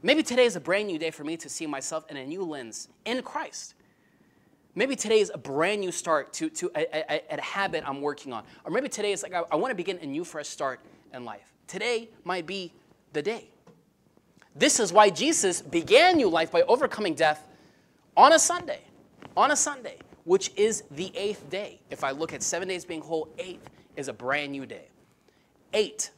Maybe 0.03 0.23
today 0.23 0.45
is 0.45 0.55
a 0.55 0.61
brand 0.61 0.88
new 0.88 0.99
day 0.99 1.11
for 1.11 1.25
me 1.25 1.38
to 1.38 1.49
see 1.49 1.66
myself 1.66 2.05
in 2.11 2.19
a 2.19 2.27
new 2.27 2.42
lens 2.42 2.88
in 3.07 3.23
Christ. 3.23 3.73
Maybe 4.79 4.95
today 4.95 5.21
is 5.21 5.33
a 5.33 5.39
brand 5.39 5.81
new 5.81 5.91
start 5.91 6.35
to, 6.35 6.51
to 6.51 6.71
a, 6.77 7.15
a, 7.15 7.39
a 7.39 7.41
habit 7.41 7.83
I'm 7.87 8.03
working 8.03 8.35
on. 8.35 8.45
Or 8.62 8.71
maybe 8.71 8.91
today 8.91 9.12
is 9.12 9.23
like, 9.23 9.33
I, 9.33 9.43
I 9.51 9.57
want 9.57 9.71
to 9.71 9.75
begin 9.75 9.99
a 10.03 10.07
new 10.07 10.23
fresh 10.23 10.49
start 10.49 10.81
in 11.15 11.25
life. 11.25 11.55
Today 11.67 12.11
might 12.25 12.47
be 12.47 12.75
the 13.15 13.23
day. 13.23 13.49
This 14.55 14.79
is 14.79 14.93
why 14.93 15.09
Jesus 15.09 15.62
began 15.62 16.17
new 16.17 16.29
life 16.29 16.53
by 16.53 16.61
overcoming 16.62 17.15
death 17.15 17.49
on 18.19 18.35
a 18.35 18.39
Sunday. 18.39 18.81
On 19.35 19.51
a 19.51 19.57
Sunday, 19.57 19.97
which 20.25 20.53
is 20.57 20.85
the 20.91 21.11
eighth 21.17 21.49
day. 21.49 21.81
If 21.91 22.05
I 22.05 22.11
look 22.11 22.35
at 22.35 22.43
seven 22.43 22.69
days 22.69 22.85
being 22.85 23.01
whole, 23.01 23.31
eighth 23.39 23.71
is 23.97 24.09
a 24.09 24.12
brand 24.12 24.53
new 24.53 24.67
day. 24.67 24.89
Eight 25.73 26.11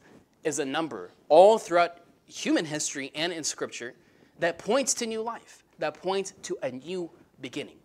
is 0.43 0.59
a 0.59 0.65
number 0.65 1.11
all 1.29 1.57
throughout 1.57 1.99
human 2.27 2.65
history 2.65 3.11
and 3.15 3.31
in 3.31 3.43
Scripture 3.45 3.93
that 4.39 4.57
points 4.57 4.93
to 4.95 5.05
new 5.05 5.21
life, 5.21 5.63
that 5.79 5.93
points 5.93 6.33
to 6.43 6.57
a 6.61 6.71
new 6.71 7.09
beginning. 7.39 7.78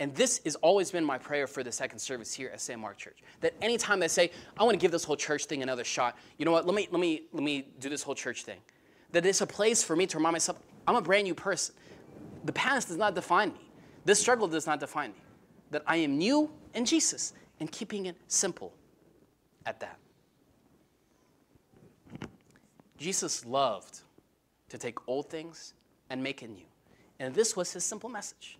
And 0.00 0.14
this 0.14 0.40
has 0.44 0.56
always 0.56 0.90
been 0.90 1.04
my 1.04 1.18
prayer 1.18 1.46
for 1.46 1.62
the 1.62 1.70
second 1.70 1.98
service 1.98 2.32
here 2.32 2.48
at 2.54 2.60
St. 2.62 2.80
Mark 2.80 2.96
Church. 2.96 3.18
That 3.42 3.52
anytime 3.60 4.02
I 4.02 4.06
say, 4.06 4.30
I 4.58 4.64
want 4.64 4.72
to 4.72 4.82
give 4.82 4.90
this 4.90 5.04
whole 5.04 5.14
church 5.14 5.44
thing 5.44 5.62
another 5.62 5.84
shot, 5.84 6.16
you 6.38 6.46
know 6.46 6.52
what, 6.52 6.64
let 6.64 6.74
me, 6.74 6.88
let 6.90 6.98
me, 6.98 7.24
let 7.34 7.42
me 7.42 7.68
do 7.78 7.90
this 7.90 8.02
whole 8.02 8.14
church 8.14 8.44
thing. 8.44 8.60
That 9.12 9.26
it's 9.26 9.42
a 9.42 9.46
place 9.46 9.82
for 9.82 9.94
me 9.94 10.06
to 10.06 10.16
remind 10.16 10.32
myself, 10.32 10.58
I'm 10.88 10.96
a 10.96 11.02
brand 11.02 11.24
new 11.24 11.34
person. 11.34 11.74
The 12.44 12.52
past 12.52 12.88
does 12.88 12.96
not 12.96 13.14
define 13.14 13.52
me. 13.52 13.70
This 14.06 14.18
struggle 14.18 14.48
does 14.48 14.66
not 14.66 14.80
define 14.80 15.10
me. 15.10 15.20
That 15.70 15.82
I 15.86 15.96
am 15.96 16.16
new 16.16 16.50
in 16.74 16.86
Jesus 16.86 17.34
and 17.60 17.70
keeping 17.70 18.06
it 18.06 18.16
simple 18.26 18.72
at 19.66 19.80
that. 19.80 19.98
Jesus 22.96 23.44
loved 23.44 24.00
to 24.70 24.78
take 24.78 25.06
old 25.06 25.28
things 25.28 25.74
and 26.08 26.22
make 26.22 26.42
it 26.42 26.48
new. 26.48 26.64
And 27.18 27.34
this 27.34 27.54
was 27.54 27.70
his 27.74 27.84
simple 27.84 28.08
message. 28.08 28.56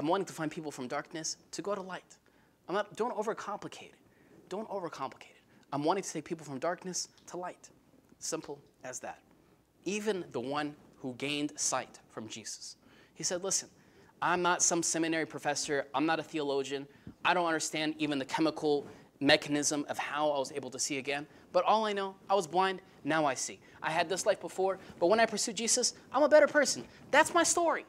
I'm 0.00 0.06
wanting 0.06 0.24
to 0.24 0.32
find 0.32 0.50
people 0.50 0.70
from 0.70 0.88
darkness 0.88 1.36
to 1.50 1.60
go 1.60 1.74
to 1.74 1.82
light. 1.82 2.16
I'm 2.70 2.74
not, 2.74 2.96
don't 2.96 3.14
overcomplicate 3.14 3.82
it. 3.82 3.94
Don't 4.48 4.66
overcomplicate 4.70 5.24
it. 5.24 5.42
I'm 5.74 5.84
wanting 5.84 6.02
to 6.02 6.10
take 6.10 6.24
people 6.24 6.46
from 6.46 6.58
darkness 6.58 7.08
to 7.26 7.36
light. 7.36 7.68
Simple 8.18 8.58
as 8.82 8.98
that. 9.00 9.18
Even 9.84 10.24
the 10.32 10.40
one 10.40 10.74
who 11.00 11.12
gained 11.18 11.52
sight 11.56 11.98
from 12.08 12.28
Jesus. 12.28 12.76
He 13.12 13.22
said, 13.22 13.44
Listen, 13.44 13.68
I'm 14.22 14.40
not 14.40 14.62
some 14.62 14.82
seminary 14.82 15.26
professor. 15.26 15.86
I'm 15.94 16.06
not 16.06 16.18
a 16.18 16.22
theologian. 16.22 16.88
I 17.22 17.34
don't 17.34 17.46
understand 17.46 17.94
even 17.98 18.18
the 18.18 18.24
chemical 18.24 18.86
mechanism 19.20 19.84
of 19.90 19.98
how 19.98 20.30
I 20.30 20.38
was 20.38 20.50
able 20.52 20.70
to 20.70 20.78
see 20.78 20.96
again. 20.96 21.26
But 21.52 21.66
all 21.66 21.84
I 21.84 21.92
know, 21.92 22.14
I 22.30 22.34
was 22.34 22.46
blind, 22.46 22.80
now 23.04 23.26
I 23.26 23.34
see. 23.34 23.60
I 23.82 23.90
had 23.90 24.08
this 24.08 24.24
life 24.24 24.40
before, 24.40 24.78
but 24.98 25.08
when 25.08 25.20
I 25.20 25.26
pursued 25.26 25.56
Jesus, 25.56 25.92
I'm 26.10 26.22
a 26.22 26.28
better 26.28 26.46
person. 26.46 26.86
That's 27.10 27.34
my 27.34 27.42
story. 27.42 27.84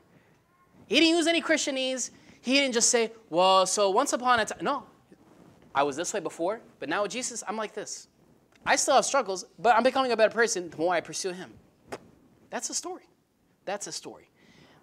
He 0.91 0.99
didn't 0.99 1.15
use 1.15 1.25
any 1.25 1.41
Christianese. 1.41 2.11
He 2.41 2.55
didn't 2.55 2.73
just 2.73 2.89
say, 2.89 3.13
well, 3.29 3.65
so 3.65 3.89
once 3.91 4.11
upon 4.11 4.41
a 4.41 4.45
time. 4.45 4.57
No. 4.61 4.83
I 5.73 5.83
was 5.83 5.95
this 5.95 6.13
way 6.13 6.19
before, 6.19 6.59
but 6.79 6.89
now 6.89 7.03
with 7.03 7.11
Jesus, 7.13 7.45
I'm 7.47 7.55
like 7.55 7.73
this. 7.73 8.09
I 8.65 8.75
still 8.75 8.95
have 8.95 9.05
struggles, 9.05 9.45
but 9.57 9.73
I'm 9.73 9.83
becoming 9.83 10.11
a 10.11 10.17
better 10.17 10.33
person 10.33 10.69
the 10.69 10.75
more 10.75 10.93
I 10.93 10.99
pursue 10.99 11.31
Him. 11.31 11.53
That's 12.49 12.69
a 12.69 12.73
story. 12.73 13.05
That's 13.63 13.87
a 13.87 13.91
story. 13.93 14.31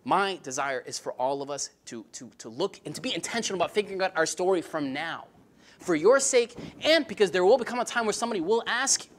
My 0.03 0.38
desire 0.42 0.83
is 0.87 0.99
for 0.99 1.12
all 1.12 1.42
of 1.42 1.51
us 1.51 1.68
to, 1.85 2.07
to, 2.12 2.31
to 2.38 2.49
look 2.49 2.81
and 2.87 2.94
to 2.94 3.03
be 3.03 3.14
intentional 3.14 3.61
about 3.61 3.75
figuring 3.75 4.01
out 4.01 4.16
our 4.16 4.25
story 4.25 4.62
from 4.62 4.94
now. 4.94 5.27
For 5.79 5.94
your 5.94 6.21
sake, 6.21 6.55
and 6.85 7.07
because 7.07 7.33
there 7.33 7.44
will 7.44 7.59
become 7.59 7.81
a 7.81 7.85
time 7.85 8.07
where 8.07 8.14
somebody 8.14 8.40
will 8.40 8.62
ask 8.66 9.05
you. 9.05 9.11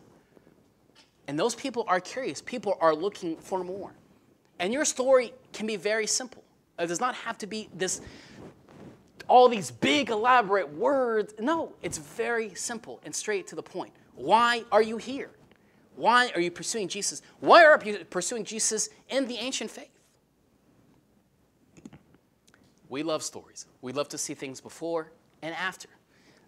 And 1.27 1.37
those 1.37 1.53
people 1.53 1.85
are 1.87 1.99
curious. 1.99 2.41
People 2.41 2.79
are 2.81 2.95
looking 2.95 3.37
for 3.37 3.63
more. 3.63 3.91
And 4.57 4.73
your 4.73 4.85
story 4.85 5.33
can 5.53 5.67
be 5.67 5.75
very 5.75 6.07
simple. 6.07 6.43
It 6.79 6.87
does 6.87 7.01
not 7.01 7.15
have 7.15 7.37
to 7.39 7.47
be 7.47 7.69
this 7.73 8.01
all 9.27 9.47
these 9.47 9.69
big 9.69 10.09
elaborate 10.09 10.73
words. 10.73 11.33
No, 11.39 11.73
it's 11.83 11.97
very 11.99 12.55
simple 12.55 12.99
and 13.03 13.13
straight 13.13 13.45
to 13.47 13.55
the 13.55 13.61
point. 13.61 13.93
Why 14.15 14.63
are 14.71 14.81
you 14.81 14.97
here? 14.97 15.29
Why 15.95 16.31
are 16.33 16.41
you 16.41 16.49
pursuing 16.49 16.87
Jesus? 16.87 17.21
Why 17.39 17.63
are 17.63 17.79
you 17.85 18.03
pursuing 18.05 18.43
Jesus 18.43 18.89
in 19.09 19.27
the 19.27 19.35
ancient 19.35 19.69
faith? 19.69 19.91
We 22.89 23.03
love 23.03 23.21
stories. 23.21 23.67
We 23.81 23.93
love 23.93 24.09
to 24.09 24.17
see 24.17 24.33
things 24.33 24.59
before 24.59 25.11
and 25.41 25.53
after. 25.53 25.89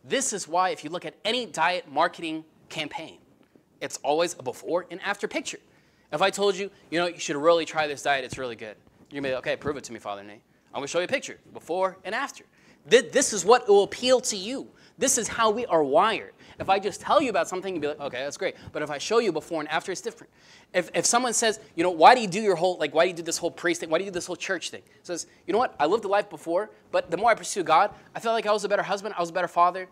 This 0.03 0.33
is 0.33 0.47
why, 0.47 0.69
if 0.69 0.83
you 0.83 0.89
look 0.89 1.05
at 1.05 1.13
any 1.23 1.45
diet 1.45 1.91
marketing 1.91 2.43
campaign, 2.69 3.19
it's 3.79 3.97
always 3.97 4.35
a 4.39 4.43
before 4.43 4.87
and 4.89 4.99
after 5.01 5.27
picture. 5.27 5.59
If 6.11 6.21
I 6.21 6.29
told 6.29 6.55
you, 6.55 6.71
you 6.89 6.99
know, 6.99 7.07
you 7.07 7.19
should 7.19 7.35
really 7.35 7.65
try 7.65 7.87
this 7.87 8.01
diet, 8.01 8.25
it's 8.25 8.37
really 8.37 8.55
good. 8.55 8.75
Gonna 9.11 9.27
be 9.27 9.33
okay, 9.35 9.55
prove 9.55 9.77
it 9.77 9.83
to 9.85 9.93
me, 9.93 9.99
Father 9.99 10.23
Nate. 10.23 10.41
I'm 10.73 10.79
gonna 10.79 10.87
show 10.87 10.99
you 10.99 11.05
a 11.05 11.07
picture, 11.07 11.37
before 11.53 11.97
and 12.03 12.15
after. 12.15 12.45
This 12.85 13.33
is 13.33 13.45
what 13.45 13.67
will 13.67 13.83
appeal 13.83 14.21
to 14.21 14.35
you. 14.35 14.67
This 14.97 15.17
is 15.17 15.27
how 15.27 15.51
we 15.51 15.65
are 15.65 15.83
wired. 15.83 16.33
If 16.59 16.69
I 16.69 16.79
just 16.79 17.01
tell 17.01 17.21
you 17.21 17.29
about 17.29 17.47
something, 17.47 17.73
you'd 17.73 17.81
be 17.81 17.87
like, 17.87 17.99
okay, 17.99 18.23
that's 18.23 18.37
great. 18.37 18.55
But 18.71 18.81
if 18.81 18.89
I 18.89 18.97
show 18.97 19.19
you 19.19 19.31
before 19.31 19.59
and 19.59 19.69
after, 19.69 19.91
it's 19.91 20.01
different. 20.01 20.31
If, 20.73 20.89
if 20.93 21.05
someone 21.05 21.33
says, 21.33 21.59
you 21.75 21.83
know, 21.83 21.89
why 21.89 22.13
do 22.13 22.21
you 22.21 22.27
do 22.27 22.41
your 22.41 22.55
whole, 22.55 22.77
like, 22.77 22.93
why 22.93 23.05
do 23.05 23.09
you 23.09 23.15
do 23.15 23.23
this 23.23 23.37
whole 23.37 23.51
priest 23.51 23.79
thing? 23.81 23.89
Why 23.89 23.97
do 23.97 24.03
you 24.03 24.11
do 24.11 24.13
this 24.13 24.27
whole 24.27 24.35
church 24.35 24.69
thing? 24.69 24.83
Says, 25.03 25.27
you 25.47 25.53
know 25.53 25.59
what? 25.59 25.75
I 25.79 25.87
lived 25.87 26.05
a 26.05 26.07
life 26.07 26.29
before, 26.29 26.69
but 26.91 27.09
the 27.09 27.17
more 27.17 27.31
I 27.31 27.35
pursue 27.35 27.63
God, 27.63 27.91
I 28.15 28.19
feel 28.19 28.31
like 28.31 28.45
I 28.45 28.51
was 28.51 28.63
a 28.63 28.69
better 28.69 28.83
husband, 28.83 29.15
I 29.17 29.21
was 29.21 29.29
a 29.29 29.33
better 29.33 29.47
father, 29.47 29.87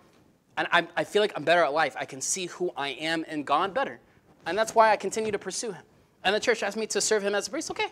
and 0.58 0.68
I, 0.72 0.88
I 0.96 1.04
feel 1.04 1.22
like 1.22 1.34
I'm 1.36 1.44
better 1.44 1.64
at 1.64 1.74
life. 1.74 1.96
I 1.98 2.06
can 2.06 2.22
see 2.22 2.46
who 2.48 2.72
I 2.78 2.90
am 2.90 3.24
in 3.26 3.44
God 3.44 3.74
better. 3.74 4.00
And 4.46 4.58
that's 4.58 4.76
why 4.76 4.92
I 4.92 4.96
continue 4.96 5.32
to 5.32 5.40
pursue 5.40 5.72
Him. 5.72 5.84
And 6.24 6.36
the 6.36 6.40
church 6.40 6.64
asked 6.64 6.78
me 6.78 6.88
to 6.88 7.02
serve 7.02 7.24
Him 7.24 7.34
as 7.34 7.48
a 7.48 7.52
priest, 7.52 7.72
okay. 7.72 7.88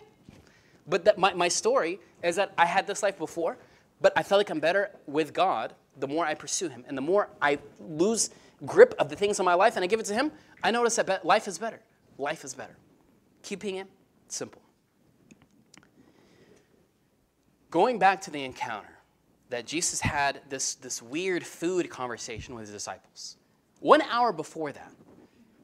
But 0.88 1.04
that, 1.04 1.18
my, 1.18 1.34
my 1.34 1.48
story 1.48 2.00
is 2.22 2.36
that 2.36 2.52
I 2.56 2.66
had 2.66 2.86
this 2.86 3.02
life 3.02 3.18
before, 3.18 3.58
but 4.00 4.12
I 4.16 4.22
felt 4.22 4.38
like 4.38 4.50
I'm 4.50 4.60
better 4.60 4.90
with 5.06 5.32
God 5.32 5.74
the 5.98 6.08
more 6.08 6.24
I 6.24 6.34
pursue 6.34 6.68
Him. 6.68 6.84
And 6.88 6.96
the 6.96 7.02
more 7.02 7.28
I 7.42 7.58
lose 7.80 8.30
grip 8.64 8.94
of 8.98 9.08
the 9.08 9.16
things 9.16 9.38
in 9.38 9.44
my 9.44 9.54
life 9.54 9.76
and 9.76 9.84
I 9.84 9.86
give 9.86 10.00
it 10.00 10.06
to 10.06 10.14
Him, 10.14 10.32
I 10.62 10.70
notice 10.70 10.96
that 10.96 11.24
life 11.24 11.46
is 11.46 11.58
better. 11.58 11.80
Life 12.16 12.44
is 12.44 12.54
better. 12.54 12.76
Keeping 13.42 13.76
it 13.76 13.86
simple. 14.28 14.62
Going 17.70 17.98
back 17.98 18.20
to 18.22 18.30
the 18.30 18.44
encounter 18.44 18.88
that 19.50 19.66
Jesus 19.66 20.00
had 20.00 20.40
this, 20.48 20.74
this 20.74 21.02
weird 21.02 21.44
food 21.44 21.88
conversation 21.90 22.54
with 22.54 22.64
his 22.64 22.72
disciples. 22.72 23.36
One 23.80 24.02
hour 24.02 24.32
before 24.32 24.72
that, 24.72 24.92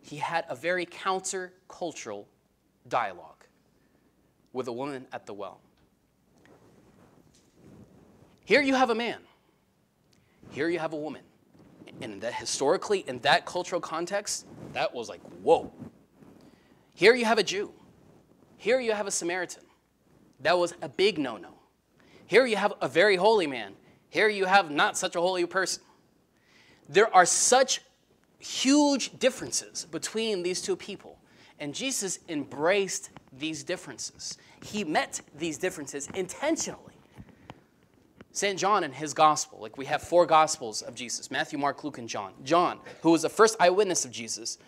he 0.02 0.16
had 0.16 0.44
a 0.48 0.54
very 0.54 0.87
counter-cultural 0.87 2.28
dialogue 2.88 3.33
with 4.54 4.68
a 4.68 4.72
woman 4.72 5.06
at 5.12 5.26
the 5.26 5.34
well. 5.34 5.60
Here 8.46 8.62
you 8.62 8.74
have 8.74 8.88
a 8.88 8.94
man. 8.94 9.18
Here 10.50 10.68
you 10.70 10.78
have 10.78 10.94
a 10.94 10.96
woman. 10.96 11.22
And 12.00 12.22
that 12.22 12.34
historically, 12.34 13.00
in 13.00 13.18
that 13.20 13.44
cultural 13.44 13.80
context, 13.80 14.46
that 14.72 14.94
was 14.94 15.08
like, 15.08 15.20
whoa. 15.42 15.70
Here 16.94 17.14
you 17.14 17.24
have 17.24 17.38
a 17.38 17.42
Jew. 17.42 17.72
Here 18.56 18.80
you 18.80 18.92
have 18.92 19.06
a 19.06 19.10
Samaritan. 19.10 19.64
That 20.40 20.56
was 20.56 20.72
a 20.80 20.88
big 20.88 21.18
no 21.18 21.36
no. 21.36 21.54
Here 22.26 22.46
you 22.46 22.56
have 22.56 22.72
a 22.80 22.88
very 22.88 23.16
holy 23.16 23.46
man. 23.46 23.74
Here 24.08 24.28
you 24.28 24.44
have 24.44 24.70
not 24.70 24.96
such 24.96 25.16
a 25.16 25.20
holy 25.20 25.44
person. 25.46 25.82
There 26.88 27.12
are 27.14 27.26
such 27.26 27.80
huge 28.38 29.18
differences 29.18 29.86
between 29.90 30.42
these 30.42 30.62
two 30.62 30.76
people. 30.76 31.18
And 31.58 31.74
Jesus 31.74 32.20
embraced 32.28 33.10
these 33.38 33.62
differences. 33.62 34.38
He 34.62 34.84
met 34.84 35.20
these 35.36 35.58
differences 35.58 36.08
intentionally. 36.14 36.94
St. 38.32 38.58
John 38.58 38.82
in 38.82 38.92
his 38.92 39.14
gospel, 39.14 39.60
like 39.60 39.78
we 39.78 39.86
have 39.86 40.02
four 40.02 40.26
gospels 40.26 40.82
of 40.82 40.96
Jesus 40.96 41.30
Matthew, 41.30 41.58
Mark, 41.58 41.84
Luke, 41.84 41.98
and 41.98 42.08
John. 42.08 42.32
John, 42.42 42.80
who 43.02 43.12
was 43.12 43.22
the 43.22 43.28
first 43.28 43.56
eyewitness 43.60 44.04
of 44.04 44.10
Jesus, 44.10 44.58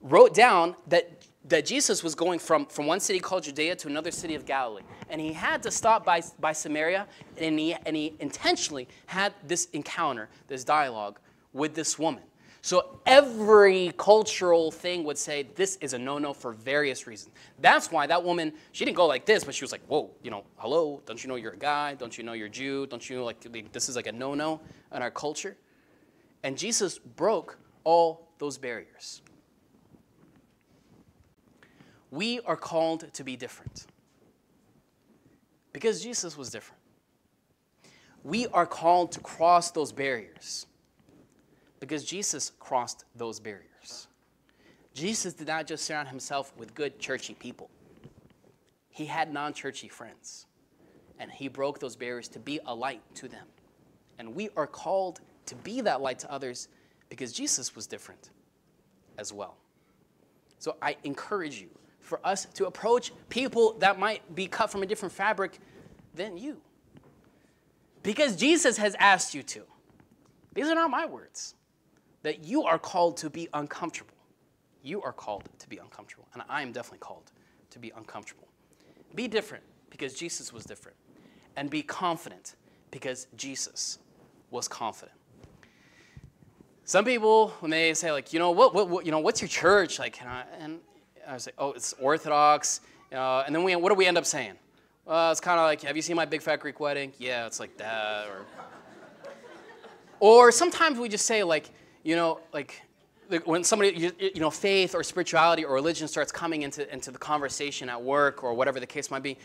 wrote 0.00 0.34
down 0.34 0.74
that, 0.88 1.22
that 1.44 1.64
Jesus 1.64 2.02
was 2.02 2.16
going 2.16 2.40
from, 2.40 2.66
from 2.66 2.86
one 2.86 2.98
city 2.98 3.20
called 3.20 3.44
Judea 3.44 3.76
to 3.76 3.88
another 3.88 4.10
city 4.10 4.34
of 4.34 4.44
Galilee. 4.44 4.82
And 5.08 5.20
he 5.20 5.32
had 5.32 5.62
to 5.62 5.70
stop 5.70 6.04
by, 6.04 6.22
by 6.40 6.52
Samaria, 6.52 7.06
and 7.38 7.58
he, 7.58 7.74
and 7.86 7.94
he 7.94 8.14
intentionally 8.18 8.88
had 9.06 9.32
this 9.46 9.66
encounter, 9.66 10.28
this 10.48 10.64
dialogue 10.64 11.20
with 11.52 11.74
this 11.74 11.98
woman. 12.00 12.24
So 12.64 13.00
every 13.06 13.92
cultural 13.98 14.70
thing 14.70 15.02
would 15.02 15.18
say 15.18 15.48
this 15.56 15.76
is 15.80 15.94
a 15.94 15.98
no-no 15.98 16.32
for 16.32 16.52
various 16.52 17.08
reasons. 17.08 17.34
That's 17.60 17.90
why 17.90 18.06
that 18.06 18.22
woman, 18.22 18.52
she 18.70 18.84
didn't 18.84 18.96
go 18.96 19.06
like 19.06 19.26
this, 19.26 19.42
but 19.42 19.52
she 19.52 19.64
was 19.64 19.72
like, 19.72 19.84
whoa, 19.88 20.10
you 20.22 20.30
know, 20.30 20.44
hello, 20.58 21.02
don't 21.04 21.22
you 21.22 21.28
know 21.28 21.34
you're 21.34 21.54
a 21.54 21.58
guy? 21.58 21.94
Don't 21.94 22.16
you 22.16 22.22
know 22.22 22.34
you're 22.34 22.48
Jew? 22.48 22.86
Don't 22.86 23.10
you 23.10 23.16
know 23.16 23.24
like 23.24 23.72
this 23.72 23.88
is 23.88 23.96
like 23.96 24.06
a 24.06 24.12
no-no 24.12 24.60
in 24.94 25.02
our 25.02 25.10
culture? 25.10 25.56
And 26.44 26.56
Jesus 26.56 27.00
broke 27.00 27.58
all 27.82 28.28
those 28.38 28.58
barriers. 28.58 29.22
We 32.12 32.38
are 32.40 32.56
called 32.56 33.12
to 33.12 33.24
be 33.24 33.34
different 33.34 33.86
because 35.72 36.00
Jesus 36.00 36.36
was 36.36 36.50
different. 36.50 36.80
We 38.22 38.46
are 38.48 38.66
called 38.66 39.10
to 39.12 39.20
cross 39.20 39.72
those 39.72 39.90
barriers 39.90 40.66
because 41.82 42.04
Jesus 42.04 42.52
crossed 42.60 43.06
those 43.16 43.40
barriers. 43.40 44.06
Jesus 44.94 45.34
did 45.34 45.48
not 45.48 45.66
just 45.66 45.84
surround 45.84 46.06
himself 46.06 46.52
with 46.56 46.76
good, 46.76 47.00
churchy 47.00 47.34
people, 47.34 47.70
he 48.88 49.04
had 49.04 49.32
non 49.32 49.52
churchy 49.52 49.88
friends. 49.88 50.46
And 51.18 51.28
he 51.28 51.48
broke 51.48 51.80
those 51.80 51.96
barriers 51.96 52.28
to 52.28 52.38
be 52.38 52.60
a 52.66 52.74
light 52.74 53.00
to 53.16 53.26
them. 53.26 53.46
And 54.20 54.32
we 54.32 54.48
are 54.56 54.68
called 54.68 55.22
to 55.46 55.56
be 55.56 55.80
that 55.80 56.00
light 56.00 56.20
to 56.20 56.30
others 56.30 56.68
because 57.08 57.32
Jesus 57.32 57.74
was 57.74 57.88
different 57.88 58.30
as 59.18 59.32
well. 59.32 59.56
So 60.60 60.76
I 60.80 60.96
encourage 61.02 61.60
you 61.60 61.68
for 61.98 62.24
us 62.24 62.44
to 62.54 62.66
approach 62.66 63.12
people 63.28 63.74
that 63.80 63.98
might 63.98 64.36
be 64.36 64.46
cut 64.46 64.70
from 64.70 64.84
a 64.84 64.86
different 64.86 65.12
fabric 65.12 65.58
than 66.14 66.36
you. 66.36 66.58
Because 68.04 68.36
Jesus 68.36 68.76
has 68.76 68.94
asked 69.00 69.34
you 69.34 69.42
to. 69.42 69.62
These 70.54 70.68
are 70.68 70.76
not 70.76 70.88
my 70.88 71.06
words 71.06 71.56
that 72.22 72.44
you 72.44 72.64
are 72.64 72.78
called 72.78 73.16
to 73.18 73.30
be 73.30 73.48
uncomfortable. 73.54 74.14
You 74.82 75.02
are 75.02 75.12
called 75.12 75.48
to 75.58 75.68
be 75.68 75.78
uncomfortable. 75.78 76.26
And 76.34 76.42
I 76.48 76.62
am 76.62 76.72
definitely 76.72 76.98
called 76.98 77.30
to 77.70 77.78
be 77.78 77.92
uncomfortable. 77.96 78.48
Be 79.14 79.28
different 79.28 79.64
because 79.90 80.14
Jesus 80.14 80.52
was 80.52 80.64
different. 80.64 80.96
And 81.56 81.68
be 81.68 81.82
confident 81.82 82.54
because 82.90 83.26
Jesus 83.36 83.98
was 84.50 84.68
confident. 84.68 85.16
Some 86.84 87.04
people, 87.04 87.50
when 87.60 87.70
they 87.70 87.94
say, 87.94 88.10
like, 88.10 88.32
you 88.32 88.38
know, 88.38 88.50
what, 88.50 88.74
what, 88.74 88.88
what 88.88 89.06
you 89.06 89.12
know, 89.12 89.20
what's 89.20 89.40
your 89.40 89.48
church? 89.48 89.98
Like, 89.98 90.20
and 90.20 90.28
I, 90.28 90.44
and 90.58 90.80
I 91.28 91.38
say, 91.38 91.52
oh, 91.58 91.72
it's 91.72 91.94
Orthodox. 92.00 92.80
Uh, 93.12 93.44
and 93.46 93.54
then 93.54 93.62
we, 93.62 93.76
what 93.76 93.90
do 93.90 93.94
we 93.94 94.06
end 94.06 94.18
up 94.18 94.26
saying? 94.26 94.54
It's 95.06 95.40
kind 95.40 95.58
of 95.58 95.66
like, 95.66 95.82
have 95.82 95.96
you 95.96 96.02
seen 96.02 96.16
my 96.16 96.24
big 96.24 96.42
fat 96.42 96.60
Greek 96.60 96.80
wedding? 96.80 97.12
Yeah, 97.18 97.46
it's 97.46 97.60
like 97.60 97.76
that. 97.76 98.26
Or, 98.28 98.46
or 100.20 100.52
sometimes 100.52 100.98
we 100.98 101.08
just 101.08 101.26
say, 101.26 101.42
like, 101.42 101.70
you 102.02 102.16
know, 102.16 102.40
like 102.52 102.82
when 103.44 103.64
somebody, 103.64 103.92
you, 103.96 104.12
you, 104.18 104.40
know, 104.40 104.50
faith 104.50 104.94
or 104.94 105.02
spirituality 105.02 105.64
or 105.64 105.74
religion 105.74 106.08
starts 106.08 106.30
coming 106.30 106.62
into, 106.62 106.90
into 106.92 107.10
the 107.10 107.18
conversation 107.18 107.88
at 107.88 108.02
work 108.02 108.44
or 108.44 108.54
whatever 108.54 108.80
the 108.80 108.86
case 108.86 109.10
might 109.10 109.22
be, 109.22 109.38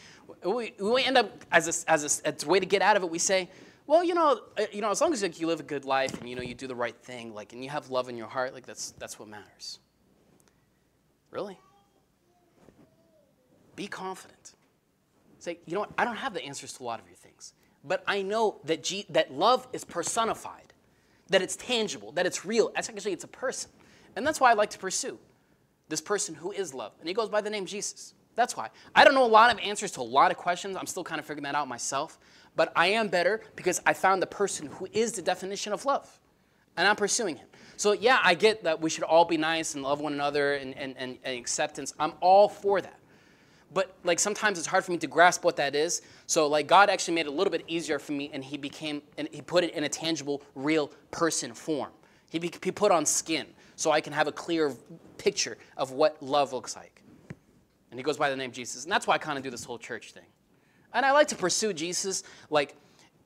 we, 0.44 0.74
we 0.80 1.04
end 1.04 1.18
up, 1.18 1.32
as 1.52 1.68
a, 1.68 1.92
as, 1.92 2.22
a, 2.22 2.28
as 2.28 2.44
a 2.44 2.48
way 2.48 2.60
to 2.60 2.66
get 2.66 2.82
out 2.82 2.98
of 2.98 3.04
it, 3.04 3.10
we 3.10 3.20
say, 3.20 3.50
well, 3.86 4.04
you 4.04 4.14
know, 4.14 4.42
uh, 4.58 4.64
you 4.72 4.82
know, 4.82 4.92
as 4.92 5.00
long 5.00 5.14
as 5.14 5.22
like, 5.22 5.40
you 5.40 5.48
live 5.48 5.62
a 5.62 5.64
good 5.64 5.86
life 5.86 6.20
and 6.20 6.30
you 6.30 6.36
know 6.36 6.42
you 6.42 6.54
do 6.54 6.68
the 6.68 6.76
right 6.76 6.96
thing, 6.96 7.34
like, 7.34 7.54
and 7.54 7.64
you 7.64 7.70
have 7.70 7.90
love 7.90 8.10
in 8.10 8.18
your 8.18 8.28
heart, 8.28 8.54
like 8.54 8.66
that's 8.66 8.92
that's 9.00 9.18
what 9.18 9.30
matters. 9.30 9.80
Really? 11.32 11.58
Be 13.78 13.88
confident. 13.88 14.56
Say, 15.40 15.60
you 15.66 15.74
know 15.74 15.82
what? 15.82 15.92
I 15.98 16.04
don't 16.04 16.18
have 16.18 16.34
the 16.34 16.44
answers 16.44 16.74
to 16.74 16.84
a 16.84 16.86
lot 16.86 17.00
of 17.00 17.08
your 17.08 17.16
things, 17.16 17.54
but 17.86 18.04
I 18.06 18.24
know 18.24 18.60
that 18.66 18.84
G- 18.84 19.06
that 19.10 19.32
love 19.32 19.66
is 19.72 19.86
personified 19.86 20.67
that 21.30 21.42
it's 21.42 21.56
tangible, 21.56 22.12
that 22.14 22.26
it's 22.26 22.46
real. 22.46 22.72
Actually, 22.76 23.14
it's 23.14 23.24
a 23.24 23.28
person. 23.28 23.70
And 24.16 24.26
that's 24.26 24.40
why 24.40 24.52
I 24.52 24.54
like 24.54 24.72
to 24.72 24.80
pursue 24.80 25.20
this 25.90 26.02
person 26.02 26.36
who 26.36 26.52
is 26.52 26.74
love. 26.74 26.94
And 27.00 27.08
he 27.08 27.14
goes 27.14 27.30
by 27.30 27.42
the 27.42 27.50
name 27.50 27.66
Jesus. 27.66 28.14
That's 28.36 28.56
why. 28.56 28.70
I 28.96 29.04
don't 29.04 29.16
know 29.16 29.26
a 29.26 29.28
lot 29.28 29.52
of 29.52 29.60
answers 29.60 29.92
to 29.92 30.02
a 30.02 30.04
lot 30.04 30.32
of 30.32 30.38
questions. 30.38 30.78
I'm 30.78 30.86
still 30.86 31.04
kind 31.04 31.20
of 31.20 31.26
figuring 31.26 31.44
that 31.44 31.56
out 31.56 31.68
myself. 31.68 32.20
But 32.56 32.72
I 32.76 32.88
am 32.88 33.08
better 33.08 33.42
because 33.56 33.82
I 33.86 33.94
found 33.94 34.22
the 34.22 34.28
person 34.28 34.68
who 34.68 34.88
is 34.92 35.14
the 35.14 35.22
definition 35.22 35.74
of 35.74 35.86
love. 35.86 36.20
And 36.76 36.88
I'm 36.88 36.96
pursuing 36.96 37.36
him. 37.36 37.48
So, 37.78 37.92
yeah, 37.92 38.20
I 38.24 38.36
get 38.36 38.64
that 38.64 38.82
we 38.82 38.90
should 38.90 39.04
all 39.04 39.26
be 39.26 39.38
nice 39.38 39.76
and 39.76 39.84
love 39.84 40.02
one 40.02 40.14
another 40.14 40.56
and, 40.56 40.76
and, 40.76 40.96
and, 40.98 41.18
and 41.24 41.38
acceptance. 41.40 41.94
I'm 42.00 42.14
all 42.22 42.50
for 42.50 42.82
that. 42.82 43.00
But, 43.74 43.96
like, 44.04 44.20
sometimes 44.20 44.58
it's 44.58 44.68
hard 44.68 44.86
for 44.86 44.92
me 44.92 44.98
to 45.00 45.08
grasp 45.08 45.44
what 45.44 45.58
that 45.58 45.76
is. 45.76 46.02
So, 46.26 46.48
like, 46.48 46.68
God 46.68 46.90
actually 46.90 47.16
made 47.16 47.26
it 47.26 47.30
a 47.30 47.32
little 47.32 47.52
bit 47.52 47.64
easier 47.68 48.00
for 48.00 48.14
me, 48.14 48.30
and 48.34 48.44
He 48.44 48.58
became, 48.58 49.02
and 49.18 49.28
He 49.32 49.42
put 49.42 49.64
it 49.64 49.74
in 49.74 49.84
a 49.84 49.90
tangible, 49.90 50.42
real 50.56 50.88
person 51.12 51.54
form. 51.54 51.92
He, 52.30 52.40
be, 52.40 52.52
he 52.64 52.72
put 52.72 52.92
on 52.92 53.06
skin 53.06 53.46
so 53.76 53.92
I 53.92 54.02
can 54.02 54.14
have 54.14 54.28
a 54.28 54.32
clear 54.32 54.74
picture 55.18 55.58
of 55.76 55.92
what 55.92 56.22
love 56.24 56.54
looks 56.54 56.76
like. 56.76 57.02
And 57.92 58.00
He 58.00 58.04
goes 58.04 58.18
by 58.18 58.30
the 58.30 58.36
name 58.36 58.52
Jesus. 58.52 58.84
And 58.84 58.92
that's 58.92 59.06
why 59.06 59.16
I 59.16 59.18
kind 59.18 59.38
of 59.38 59.44
do 59.44 59.50
this 59.50 59.64
whole 59.64 59.78
church 59.78 60.12
thing. 60.12 60.26
And 60.94 61.06
I 61.06 61.12
like 61.12 61.28
to 61.30 61.36
pursue 61.36 61.74
Jesus, 61.74 62.24
like, 62.50 62.76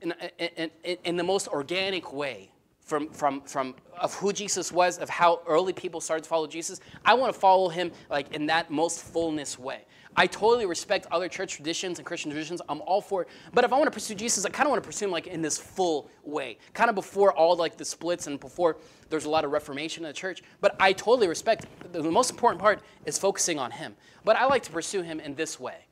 in, 0.01 0.13
in, 0.39 0.71
in, 0.84 0.97
in 1.04 1.15
the 1.17 1.23
most 1.23 1.47
organic 1.47 2.12
way 2.12 2.51
from, 2.91 3.10
from, 3.10 3.41
from 3.41 3.75
of 3.99 4.13
who 4.15 4.34
Jesus 4.34 4.71
was, 4.71 4.97
of 4.97 5.10
how 5.10 5.41
early 5.47 5.71
people 5.71 6.01
started 6.01 6.23
to 6.23 6.30
follow 6.30 6.47
Jesus. 6.47 6.82
I 7.06 7.13
want 7.13 7.34
to 7.34 7.39
follow 7.39 7.69
him 7.69 7.91
like 8.10 8.34
in 8.34 8.47
that 8.47 8.69
most 8.69 9.01
fullness 9.01 9.58
way. 9.58 9.86
I 10.15 10.28
totally 10.28 10.65
respect 10.65 11.08
other 11.10 11.30
church 11.30 11.56
traditions 11.56 11.97
and 11.97 12.06
Christian 12.06 12.32
traditions. 12.32 12.62
I'm 12.67 12.82
all 12.82 13.02
for 13.02 13.21
it. 13.21 13.30
But 13.54 13.63
if 13.63 13.71
I 13.71 13.78
want 13.78 13.88
to 13.88 13.91
pursue 13.91 14.13
Jesus, 14.13 14.43
I 14.45 14.50
kind 14.50 14.67
of 14.67 14.71
want 14.71 14.84
to 14.84 14.88
pursue 14.88 15.06
him 15.06 15.12
like 15.12 15.28
in 15.28 15.41
this 15.41 15.58
full 15.58 16.10
way, 16.24 16.58
kind 16.74 16.89
of 16.89 16.95
before 16.95 17.32
all 17.34 17.56
like 17.56 17.78
the 17.78 17.86
splits 17.86 18.28
and 18.28 18.39
before 18.39 18.78
there's 19.10 19.26
a 19.26 19.30
lot 19.30 19.45
of 19.45 19.52
reformation 19.52 20.04
in 20.04 20.10
the 20.10 20.13
church. 20.13 20.43
But 20.60 20.76
I 20.80 20.91
totally 20.93 21.28
respect. 21.28 21.65
The 21.93 22.04
most 22.04 22.30
important 22.30 22.62
part 22.62 22.82
is 23.06 23.17
focusing 23.17 23.58
on 23.58 23.71
him. 23.71 23.95
But 24.26 24.36
I 24.36 24.45
like 24.45 24.63
to 24.63 24.71
pursue 24.71 25.02
him 25.02 25.19
in 25.21 25.36
this 25.36 25.60
way. 25.60 25.86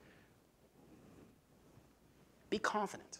Be 2.49 2.57
confident. 2.57 3.19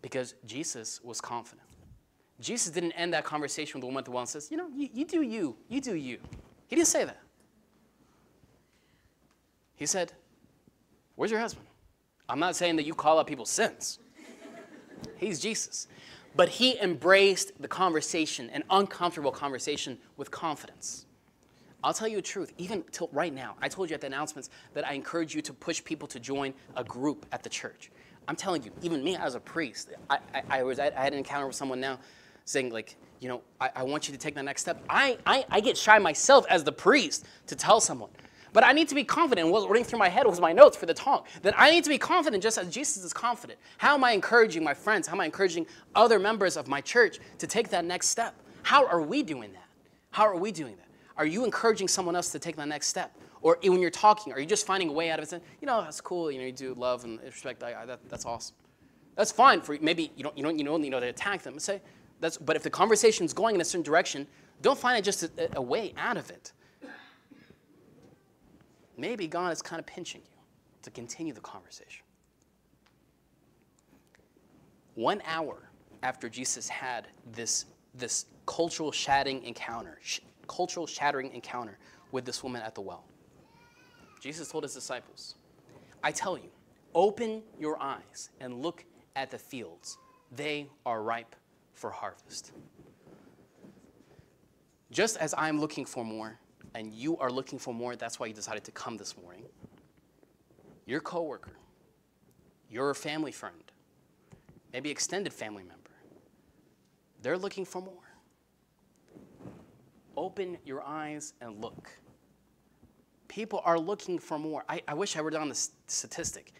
Because 0.00 0.34
Jesus 0.46 1.00
was 1.02 1.20
confident. 1.20 1.66
Jesus 2.40 2.72
didn't 2.72 2.92
end 2.92 3.12
that 3.12 3.24
conversation 3.24 3.74
with 3.74 3.82
the 3.82 3.86
woman 3.86 4.00
at 4.00 4.06
the 4.06 4.12
well 4.12 4.20
and 4.20 4.28
says, 4.28 4.50
You 4.50 4.56
know, 4.56 4.68
you, 4.74 4.88
you 4.94 5.04
do 5.04 5.20
you, 5.20 5.56
you 5.68 5.80
do 5.82 5.94
you. 5.94 6.18
He 6.68 6.76
didn't 6.76 6.88
say 6.88 7.04
that. 7.04 7.18
He 9.80 9.86
said, 9.86 10.12
Where's 11.16 11.30
your 11.30 11.40
husband? 11.40 11.66
I'm 12.28 12.38
not 12.38 12.54
saying 12.54 12.76
that 12.76 12.84
you 12.84 12.94
call 12.94 13.18
out 13.18 13.26
people's 13.26 13.48
sins. 13.48 13.98
He's 15.16 15.40
Jesus. 15.40 15.88
But 16.36 16.50
he 16.50 16.78
embraced 16.78 17.60
the 17.60 17.66
conversation, 17.66 18.50
an 18.50 18.62
uncomfortable 18.68 19.32
conversation, 19.32 19.98
with 20.18 20.30
confidence. 20.30 21.06
I'll 21.82 21.94
tell 21.94 22.06
you 22.06 22.16
the 22.16 22.22
truth, 22.22 22.52
even 22.58 22.84
till 22.92 23.08
right 23.10 23.32
now, 23.32 23.56
I 23.62 23.68
told 23.68 23.88
you 23.88 23.94
at 23.94 24.02
the 24.02 24.06
announcements 24.06 24.50
that 24.74 24.86
I 24.86 24.92
encourage 24.92 25.34
you 25.34 25.40
to 25.40 25.52
push 25.54 25.82
people 25.82 26.06
to 26.08 26.20
join 26.20 26.52
a 26.76 26.84
group 26.84 27.24
at 27.32 27.42
the 27.42 27.48
church. 27.48 27.90
I'm 28.28 28.36
telling 28.36 28.62
you, 28.62 28.70
even 28.82 29.02
me 29.02 29.16
as 29.16 29.34
a 29.34 29.40
priest, 29.40 29.92
I, 30.10 30.18
I, 30.34 30.42
I 30.50 30.62
was, 30.62 30.78
I 30.78 30.90
had 30.90 31.14
an 31.14 31.18
encounter 31.18 31.46
with 31.46 31.56
someone 31.56 31.80
now 31.80 31.98
saying, 32.44 32.70
like, 32.70 32.96
you 33.18 33.28
know, 33.28 33.40
I, 33.58 33.70
I 33.76 33.82
want 33.84 34.08
you 34.08 34.12
to 34.12 34.20
take 34.20 34.34
the 34.34 34.42
next 34.42 34.60
step. 34.60 34.84
I, 34.90 35.16
I, 35.24 35.46
I 35.50 35.60
get 35.60 35.78
shy 35.78 35.98
myself 35.98 36.44
as 36.50 36.64
the 36.64 36.72
priest 36.72 37.24
to 37.46 37.56
tell 37.56 37.80
someone. 37.80 38.10
But 38.52 38.64
I 38.64 38.72
need 38.72 38.88
to 38.88 38.94
be 38.94 39.04
confident. 39.04 39.48
What 39.48 39.62
was 39.62 39.68
running 39.68 39.84
through 39.84 39.98
my 39.98 40.08
head 40.08 40.26
was 40.26 40.40
my 40.40 40.52
notes 40.52 40.76
for 40.76 40.86
the 40.86 40.94
talk. 40.94 41.28
That 41.42 41.54
I 41.56 41.70
need 41.70 41.84
to 41.84 41.90
be 41.90 41.98
confident 41.98 42.42
just 42.42 42.58
as 42.58 42.68
Jesus 42.68 43.04
is 43.04 43.12
confident. 43.12 43.58
How 43.78 43.94
am 43.94 44.04
I 44.04 44.12
encouraging 44.12 44.64
my 44.64 44.74
friends? 44.74 45.06
How 45.06 45.14
am 45.14 45.20
I 45.20 45.26
encouraging 45.26 45.66
other 45.94 46.18
members 46.18 46.56
of 46.56 46.66
my 46.68 46.80
church 46.80 47.18
to 47.38 47.46
take 47.46 47.68
that 47.70 47.84
next 47.84 48.08
step? 48.08 48.34
How 48.62 48.86
are 48.86 49.00
we 49.00 49.22
doing 49.22 49.52
that? 49.52 49.68
How 50.10 50.24
are 50.24 50.36
we 50.36 50.52
doing 50.52 50.76
that? 50.76 50.86
Are 51.16 51.26
you 51.26 51.44
encouraging 51.44 51.88
someone 51.88 52.16
else 52.16 52.30
to 52.32 52.38
take 52.38 52.56
that 52.56 52.68
next 52.68 52.88
step? 52.88 53.16
Or 53.42 53.58
when 53.62 53.80
you're 53.80 53.90
talking, 53.90 54.32
are 54.32 54.40
you 54.40 54.46
just 54.46 54.66
finding 54.66 54.88
a 54.88 54.92
way 54.92 55.10
out 55.10 55.18
of 55.18 55.32
it? 55.32 55.42
You 55.60 55.66
know, 55.66 55.82
that's 55.82 56.00
cool. 56.00 56.30
You 56.30 56.40
know, 56.40 56.46
you 56.46 56.52
do 56.52 56.74
love 56.74 57.04
and 57.04 57.20
respect. 57.22 57.62
I, 57.62 57.82
I, 57.82 57.86
that, 57.86 58.00
that's 58.08 58.26
awesome. 58.26 58.54
That's 59.16 59.32
fine 59.32 59.60
for 59.60 59.76
maybe 59.80 60.12
you 60.16 60.22
don't 60.22 60.36
you 60.36 60.42
don't 60.42 60.58
you 60.58 60.64
don't 60.64 60.80
need 60.80 60.90
to 60.90 60.98
attack 60.98 61.42
them. 61.42 61.58
Say 61.58 61.80
that's. 62.20 62.36
But 62.36 62.56
if 62.56 62.62
the 62.62 62.70
conversation 62.70 63.26
is 63.26 63.32
going 63.32 63.54
in 63.54 63.60
a 63.60 63.64
certain 63.64 63.82
direction, 63.82 64.26
don't 64.62 64.78
find 64.78 64.98
it 64.98 65.02
just 65.02 65.24
a, 65.24 65.30
a 65.56 65.62
way 65.62 65.92
out 65.96 66.16
of 66.16 66.30
it. 66.30 66.52
Maybe 69.00 69.26
God 69.26 69.50
is 69.50 69.62
kind 69.62 69.80
of 69.80 69.86
pinching 69.86 70.20
you 70.20 70.38
to 70.82 70.90
continue 70.90 71.32
the 71.32 71.40
conversation. 71.40 72.04
One 74.94 75.22
hour 75.24 75.70
after 76.02 76.28
Jesus 76.28 76.68
had 76.68 77.08
this 77.32 77.64
this 77.94 78.26
cultural 78.44 78.92
shattering 78.92 79.42
encounter, 79.42 79.98
cultural 80.46 80.86
shattering 80.86 81.32
encounter 81.32 81.78
with 82.12 82.26
this 82.26 82.42
woman 82.42 82.60
at 82.60 82.74
the 82.74 82.80
well. 82.82 83.04
Jesus 84.20 84.48
told 84.48 84.64
his 84.64 84.74
disciples, 84.74 85.36
I 86.04 86.12
tell 86.12 86.36
you, 86.36 86.50
open 86.94 87.42
your 87.58 87.82
eyes 87.82 88.28
and 88.38 88.60
look 88.62 88.84
at 89.16 89.30
the 89.30 89.38
fields. 89.38 89.96
They 90.30 90.68
are 90.84 91.02
ripe 91.02 91.34
for 91.72 91.90
harvest. 91.90 92.52
Just 94.92 95.16
as 95.16 95.34
I'm 95.38 95.58
looking 95.58 95.86
for 95.86 96.04
more, 96.04 96.38
and 96.74 96.92
you 96.92 97.16
are 97.18 97.30
looking 97.30 97.58
for 97.58 97.74
more, 97.74 97.96
that's 97.96 98.18
why 98.20 98.26
you 98.26 98.34
decided 98.34 98.64
to 98.64 98.72
come 98.72 98.96
this 98.96 99.16
morning. 99.16 99.44
Your 100.86 101.00
coworker, 101.00 101.52
your 102.68 102.94
family 102.94 103.32
friend, 103.32 103.72
maybe 104.72 104.90
extended 104.90 105.32
family 105.32 105.62
member, 105.62 105.90
they're 107.22 107.38
looking 107.38 107.64
for 107.64 107.80
more 107.80 108.10
open 110.20 110.58
your 110.64 110.82
eyes 110.86 111.32
and 111.40 111.60
look. 111.62 111.88
People 113.26 113.62
are 113.64 113.78
looking 113.78 114.18
for 114.18 114.38
more. 114.38 114.64
I, 114.68 114.82
I 114.86 114.94
wish 114.94 115.16
I 115.16 115.22
were 115.22 115.36
on 115.38 115.48
the 115.48 115.54
statistic. 115.86 116.52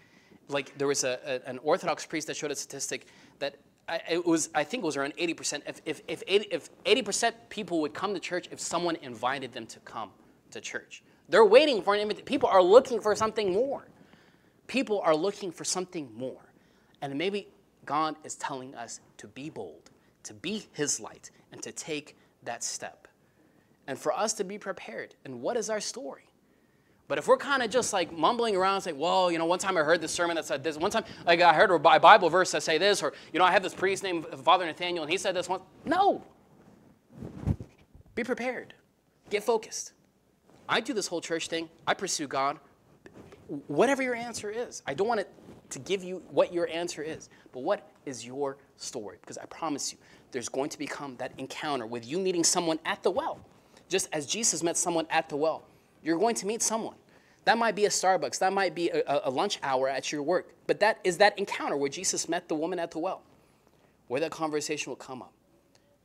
Like 0.49 0.77
there 0.79 0.88
was 0.88 1.05
a, 1.05 1.18
a, 1.27 1.49
an 1.49 1.59
Orthodox 1.59 2.07
priest 2.07 2.27
that 2.29 2.37
showed 2.37 2.51
a 2.51 2.57
statistic 2.57 3.07
that 3.38 3.57
I, 3.90 4.00
it 4.09 4.24
was, 4.24 4.48
I 4.55 4.62
think 4.62 4.85
it 4.85 4.87
was 4.87 4.96
around 4.96 5.16
80%. 5.16 5.62
If, 5.66 5.81
if, 5.85 6.03
if, 6.07 6.22
80, 6.29 6.48
if 6.53 6.70
80% 6.85 7.33
people 7.48 7.81
would 7.81 7.92
come 7.92 8.14
to 8.14 8.20
church 8.20 8.48
if 8.53 8.61
someone 8.61 8.96
invited 9.03 9.53
them 9.53 9.66
to 9.66 9.81
come 9.81 10.11
to 10.53 10.61
church. 10.61 11.03
They're 11.29 11.44
waiting 11.44 11.83
for 11.83 11.94
an 11.94 12.00
invitation. 12.00 12.24
People 12.24 12.48
are 12.48 12.62
looking 12.62 13.00
for 13.00 13.14
something 13.16 13.53
more. 13.53 13.88
People 14.68 15.00
are 15.00 15.16
looking 15.16 15.50
for 15.50 15.64
something 15.64 16.09
more. 16.16 16.53
And 17.03 17.16
maybe 17.18 17.48
God 17.85 18.14
is 18.22 18.37
telling 18.37 18.76
us 18.76 19.00
to 19.16 19.26
be 19.26 19.50
bold, 19.50 19.90
to 20.22 20.35
be 20.35 20.66
his 20.72 21.00
light, 21.00 21.33
and 21.50 21.61
to 21.62 21.72
take 21.72 22.16
that 22.44 22.62
step 22.62 23.09
and 23.88 23.98
for 23.98 24.12
us 24.12 24.35
to 24.35 24.44
be 24.44 24.57
prepared. 24.57 25.16
And 25.24 25.42
what 25.42 25.57
is 25.57 25.68
our 25.68 25.81
story? 25.81 26.30
But 27.11 27.18
if 27.18 27.27
we're 27.27 27.38
kind 27.38 27.61
of 27.61 27.70
just 27.70 27.92
like 27.92 28.16
mumbling 28.16 28.55
around, 28.55 28.83
saying, 28.83 28.96
well, 28.96 29.33
you 29.33 29.38
know, 29.38 29.44
one 29.44 29.59
time 29.59 29.77
I 29.77 29.81
heard 29.81 30.01
this 30.01 30.12
sermon 30.12 30.37
that 30.37 30.44
said 30.44 30.62
this. 30.62 30.77
One 30.77 30.92
time, 30.92 31.03
like 31.27 31.40
I 31.40 31.53
heard 31.53 31.73
a 31.73 31.99
Bible 31.99 32.31
verse 32.31 32.53
that 32.53 32.62
say 32.62 32.79
this, 32.79 33.03
or, 33.03 33.12
you 33.33 33.40
know, 33.40 33.44
I 33.44 33.51
have 33.51 33.64
this 33.64 33.75
priest 33.75 34.05
named 34.05 34.27
Father 34.44 34.64
Nathaniel, 34.64 35.03
and 35.03 35.11
he 35.11 35.18
said 35.18 35.35
this 35.35 35.49
once. 35.49 35.64
No. 35.85 36.23
Be 38.14 38.23
prepared. 38.23 38.75
Get 39.29 39.42
focused. 39.42 39.92
I 40.68 40.79
do 40.79 40.92
this 40.92 41.09
whole 41.09 41.20
church 41.20 41.49
thing. 41.49 41.68
I 41.85 41.94
pursue 41.94 42.29
God. 42.29 42.61
Whatever 43.66 44.05
your 44.05 44.14
answer 44.14 44.49
is, 44.49 44.81
I 44.87 44.94
don't 44.94 45.09
want 45.09 45.18
it 45.18 45.33
to 45.70 45.81
give 45.81 46.05
you 46.05 46.23
what 46.31 46.55
your 46.55 46.68
answer 46.68 47.03
is, 47.03 47.29
but 47.51 47.64
what 47.64 47.90
is 48.07 48.25
your 48.25 48.57
story? 48.77 49.18
Because 49.20 49.37
I 49.37 49.46
promise 49.46 49.90
you, 49.90 49.99
there's 50.31 50.49
going 50.49 50.70
to 50.70 50.79
become 50.79 51.16
that 51.16 51.33
encounter 51.38 51.87
with 51.87 52.07
you 52.07 52.20
meeting 52.20 52.44
someone 52.44 52.79
at 52.85 53.03
the 53.03 53.11
well 53.11 53.40
just 53.88 54.09
as 54.12 54.27
Jesus 54.27 54.62
met 54.62 54.77
someone 54.77 55.09
at 55.11 55.29
the 55.29 55.35
well. 55.35 55.64
You're 56.03 56.18
going 56.18 56.35
to 56.37 56.46
meet 56.46 56.62
someone. 56.62 56.94
That 57.44 57.59
might 57.59 57.74
be 57.74 57.87
a 57.87 57.88
Starbucks, 57.88 58.38
that 58.40 58.53
might 58.53 58.74
be 58.74 58.90
a, 58.90 59.22
a, 59.24 59.31
lunch 59.31 59.59
hour 59.62 59.88
at 59.88 60.12
your 60.12 60.22
work, 60.22 60.55
but 60.66 60.81
that 60.81 61.00
is 61.05 61.18
that 61.18 61.38
encounter 61.38 61.76
where 61.76 61.88
Jesus 61.88 62.29
met 62.29 62.48
the 62.48 62.55
woman 62.55 62.79
at 62.79 62.90
the 62.90 62.98
well, 62.98 63.22
where 64.09 64.20
that 64.20 64.31
conversation 64.31 64.90
will 64.90 64.96
come 64.96 65.22
up. 65.22 65.33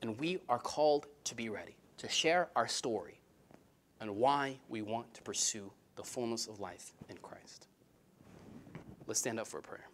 And 0.02 0.18
we 0.20 0.40
are 0.48 0.60
called 0.60 1.08
to 1.26 1.36
be 1.36 1.50
ready, 1.50 1.76
to 1.98 2.08
share 2.08 2.50
our 2.56 2.68
story 2.68 3.20
and 4.00 4.16
why 4.16 4.58
we 4.70 4.82
want 4.82 5.14
to 5.14 5.22
pursue 5.22 5.72
the 5.96 6.04
fullness 6.04 6.48
of 6.48 6.60
life 6.60 6.94
in 7.10 7.18
Christ. 7.18 7.68
Let's 9.08 9.20
stand 9.20 9.40
up 9.40 9.48
for 9.48 9.60
a 9.60 9.62
prayer. 9.62 9.88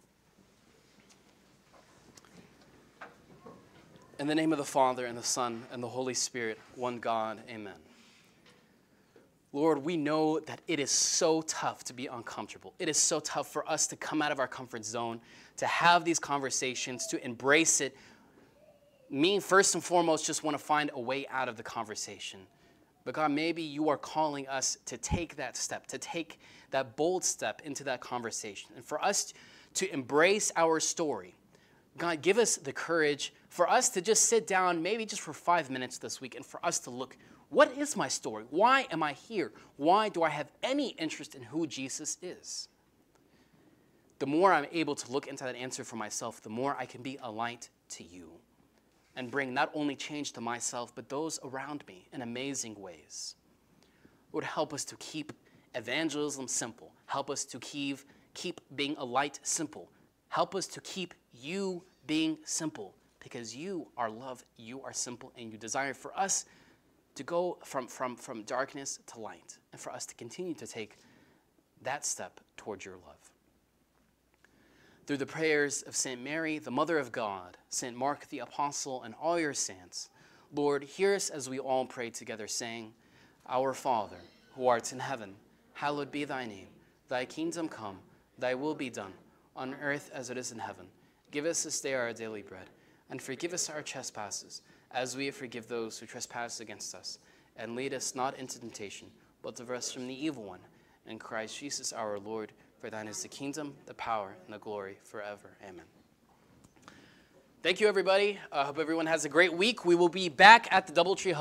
In 4.18 4.26
the 4.26 4.34
name 4.34 4.52
of 4.52 4.58
the 4.58 4.64
Father, 4.64 5.06
and 5.06 5.18
the 5.18 5.22
Son, 5.22 5.64
and 5.72 5.82
the 5.82 5.88
Holy 5.88 6.14
Spirit, 6.14 6.58
one 6.76 6.98
God, 6.98 7.40
amen. 7.48 7.74
Lord, 9.52 9.84
we 9.84 9.98
know 9.98 10.40
that 10.40 10.62
it 10.66 10.80
is 10.80 10.90
so 10.90 11.42
tough 11.42 11.84
to 11.84 11.92
be 11.92 12.06
uncomfortable. 12.06 12.72
It 12.78 12.88
is 12.88 12.96
so 12.96 13.20
tough 13.20 13.52
for 13.52 13.68
us 13.68 13.86
to 13.88 13.96
come 13.96 14.22
out 14.22 14.32
of 14.32 14.38
our 14.38 14.48
comfort 14.48 14.84
zone, 14.84 15.20
to 15.58 15.66
have 15.66 16.04
these 16.04 16.18
conversations, 16.18 17.06
to 17.08 17.22
embrace 17.22 17.82
it. 17.82 17.94
Me, 19.10 19.40
first 19.40 19.74
and 19.74 19.84
foremost, 19.84 20.24
just 20.24 20.42
want 20.42 20.56
to 20.56 20.62
find 20.62 20.90
a 20.94 21.00
way 21.00 21.26
out 21.30 21.48
of 21.48 21.56
the 21.56 21.62
conversation. 21.62 22.40
But 23.04 23.14
God, 23.14 23.30
maybe 23.30 23.62
you 23.62 23.90
are 23.90 23.98
calling 23.98 24.48
us 24.48 24.78
to 24.86 24.96
take 24.96 25.36
that 25.36 25.56
step, 25.56 25.86
to 25.88 25.98
take 25.98 26.40
that 26.70 26.96
bold 26.96 27.22
step 27.22 27.60
into 27.64 27.84
that 27.84 28.00
conversation. 28.00 28.70
And 28.74 28.84
for 28.84 29.04
us 29.04 29.34
to 29.74 29.92
embrace 29.92 30.50
our 30.56 30.80
story, 30.80 31.34
God, 31.98 32.22
give 32.22 32.38
us 32.38 32.56
the 32.56 32.72
courage 32.72 33.34
for 33.50 33.68
us 33.68 33.90
to 33.90 34.00
just 34.00 34.26
sit 34.26 34.46
down, 34.46 34.82
maybe 34.82 35.04
just 35.04 35.20
for 35.20 35.34
five 35.34 35.68
minutes 35.68 35.98
this 35.98 36.22
week, 36.22 36.36
and 36.36 36.46
for 36.46 36.64
us 36.64 36.78
to 36.80 36.90
look 36.90 37.18
what 37.52 37.76
is 37.76 37.96
my 37.96 38.08
story? 38.08 38.44
Why 38.50 38.86
am 38.90 39.02
I 39.02 39.12
here? 39.12 39.52
Why 39.76 40.08
do 40.08 40.22
I 40.22 40.30
have 40.30 40.50
any 40.62 40.88
interest 40.90 41.34
in 41.34 41.42
who 41.42 41.66
Jesus 41.66 42.16
is? 42.22 42.68
The 44.20 44.26
more 44.26 44.52
I'm 44.52 44.66
able 44.72 44.94
to 44.94 45.12
look 45.12 45.26
into 45.26 45.44
that 45.44 45.54
answer 45.54 45.84
for 45.84 45.96
myself, 45.96 46.42
the 46.42 46.48
more 46.48 46.74
I 46.78 46.86
can 46.86 47.02
be 47.02 47.18
a 47.22 47.30
light 47.30 47.68
to 47.90 48.04
you. 48.04 48.40
and 49.16 49.30
bring 49.30 49.52
not 49.52 49.70
only 49.74 49.94
change 49.94 50.32
to 50.32 50.40
myself, 50.40 50.94
but 50.94 51.08
those 51.08 51.38
around 51.44 51.84
me 51.86 52.08
in 52.12 52.22
amazing 52.22 52.74
ways. 52.80 53.34
Lord, 54.32 54.44
help 54.44 54.72
us 54.72 54.84
to 54.86 54.96
keep 54.96 55.32
evangelism 55.74 56.48
simple. 56.48 56.92
Help 57.06 57.28
us 57.30 57.44
to 57.44 57.58
keep, 57.58 57.98
keep 58.34 58.60
being 58.74 58.96
a 58.98 59.04
light 59.04 59.38
simple. 59.42 59.90
Help 60.28 60.54
us 60.54 60.66
to 60.66 60.80
keep 60.80 61.12
you 61.32 61.82
being 62.06 62.38
simple 62.44 62.94
because 63.20 63.54
you 63.54 63.86
are 63.96 64.10
love, 64.10 64.44
you 64.56 64.82
are 64.82 64.92
simple, 64.92 65.32
and 65.36 65.52
you 65.52 65.58
desire 65.58 65.94
for 65.94 66.18
us 66.18 66.46
to 67.14 67.22
go 67.22 67.58
from, 67.64 67.86
from, 67.86 68.16
from 68.16 68.42
darkness 68.42 68.98
to 69.06 69.20
light 69.20 69.58
and 69.72 69.80
for 69.80 69.92
us 69.92 70.06
to 70.06 70.14
continue 70.14 70.54
to 70.54 70.66
take 70.66 70.98
that 71.82 72.04
step 72.04 72.40
towards 72.56 72.84
your 72.84 72.94
love. 72.94 73.30
Through 75.06 75.16
the 75.16 75.26
prayers 75.26 75.82
of 75.82 75.96
St. 75.96 76.22
Mary, 76.22 76.58
the 76.58 76.70
Mother 76.70 76.98
of 76.98 77.10
God, 77.10 77.56
St. 77.68 77.96
Mark 77.96 78.28
the 78.28 78.38
Apostle, 78.38 79.02
and 79.02 79.14
all 79.20 79.38
your 79.38 79.52
saints, 79.52 80.08
Lord, 80.54 80.84
hear 80.84 81.14
us 81.14 81.28
as 81.28 81.48
we 81.48 81.58
all 81.58 81.86
pray 81.86 82.10
together, 82.10 82.46
saying, 82.46 82.92
Our 83.48 83.72
Father, 83.72 84.20
who 84.54 84.68
art 84.68 84.92
in 84.92 85.00
heaven, 85.00 85.34
hallowed 85.72 86.12
be 86.12 86.24
thy 86.24 86.46
name. 86.46 86.68
Thy 87.08 87.24
kingdom 87.24 87.68
come, 87.68 87.98
thy 88.38 88.54
will 88.54 88.74
be 88.74 88.90
done, 88.90 89.12
on 89.56 89.74
earth 89.82 90.10
as 90.14 90.30
it 90.30 90.38
is 90.38 90.52
in 90.52 90.58
heaven. 90.58 90.86
Give 91.30 91.46
us 91.46 91.64
this 91.64 91.80
day 91.80 91.94
our 91.94 92.12
daily 92.12 92.42
bread, 92.42 92.70
and 93.10 93.20
forgive 93.20 93.52
us 93.54 93.68
our 93.68 93.82
trespasses, 93.82 94.62
as 94.94 95.16
we 95.16 95.30
forgive 95.30 95.68
those 95.68 95.98
who 95.98 96.06
trespass 96.06 96.60
against 96.60 96.94
us. 96.94 97.18
And 97.56 97.76
lead 97.76 97.92
us 97.94 98.14
not 98.14 98.38
into 98.38 98.58
temptation, 98.60 99.08
but 99.42 99.56
deliver 99.56 99.74
us 99.74 99.92
from 99.92 100.06
the 100.06 100.24
evil 100.24 100.44
one. 100.44 100.60
In 101.06 101.18
Christ 101.18 101.58
Jesus 101.58 101.92
our 101.92 102.18
Lord, 102.18 102.52
for 102.80 102.90
thine 102.90 103.08
is 103.08 103.22
the 103.22 103.28
kingdom, 103.28 103.74
the 103.86 103.94
power, 103.94 104.34
and 104.44 104.54
the 104.54 104.58
glory 104.58 104.98
forever. 105.04 105.50
Amen. 105.62 105.84
Thank 107.62 107.80
you, 107.80 107.86
everybody. 107.86 108.40
I 108.50 108.64
hope 108.64 108.78
everyone 108.80 109.06
has 109.06 109.24
a 109.24 109.28
great 109.28 109.52
week. 109.52 109.84
We 109.84 109.94
will 109.94 110.08
be 110.08 110.28
back 110.28 110.66
at 110.72 110.88
the 110.88 110.92
Doubletree 110.92 111.32
Hub. 111.32 111.40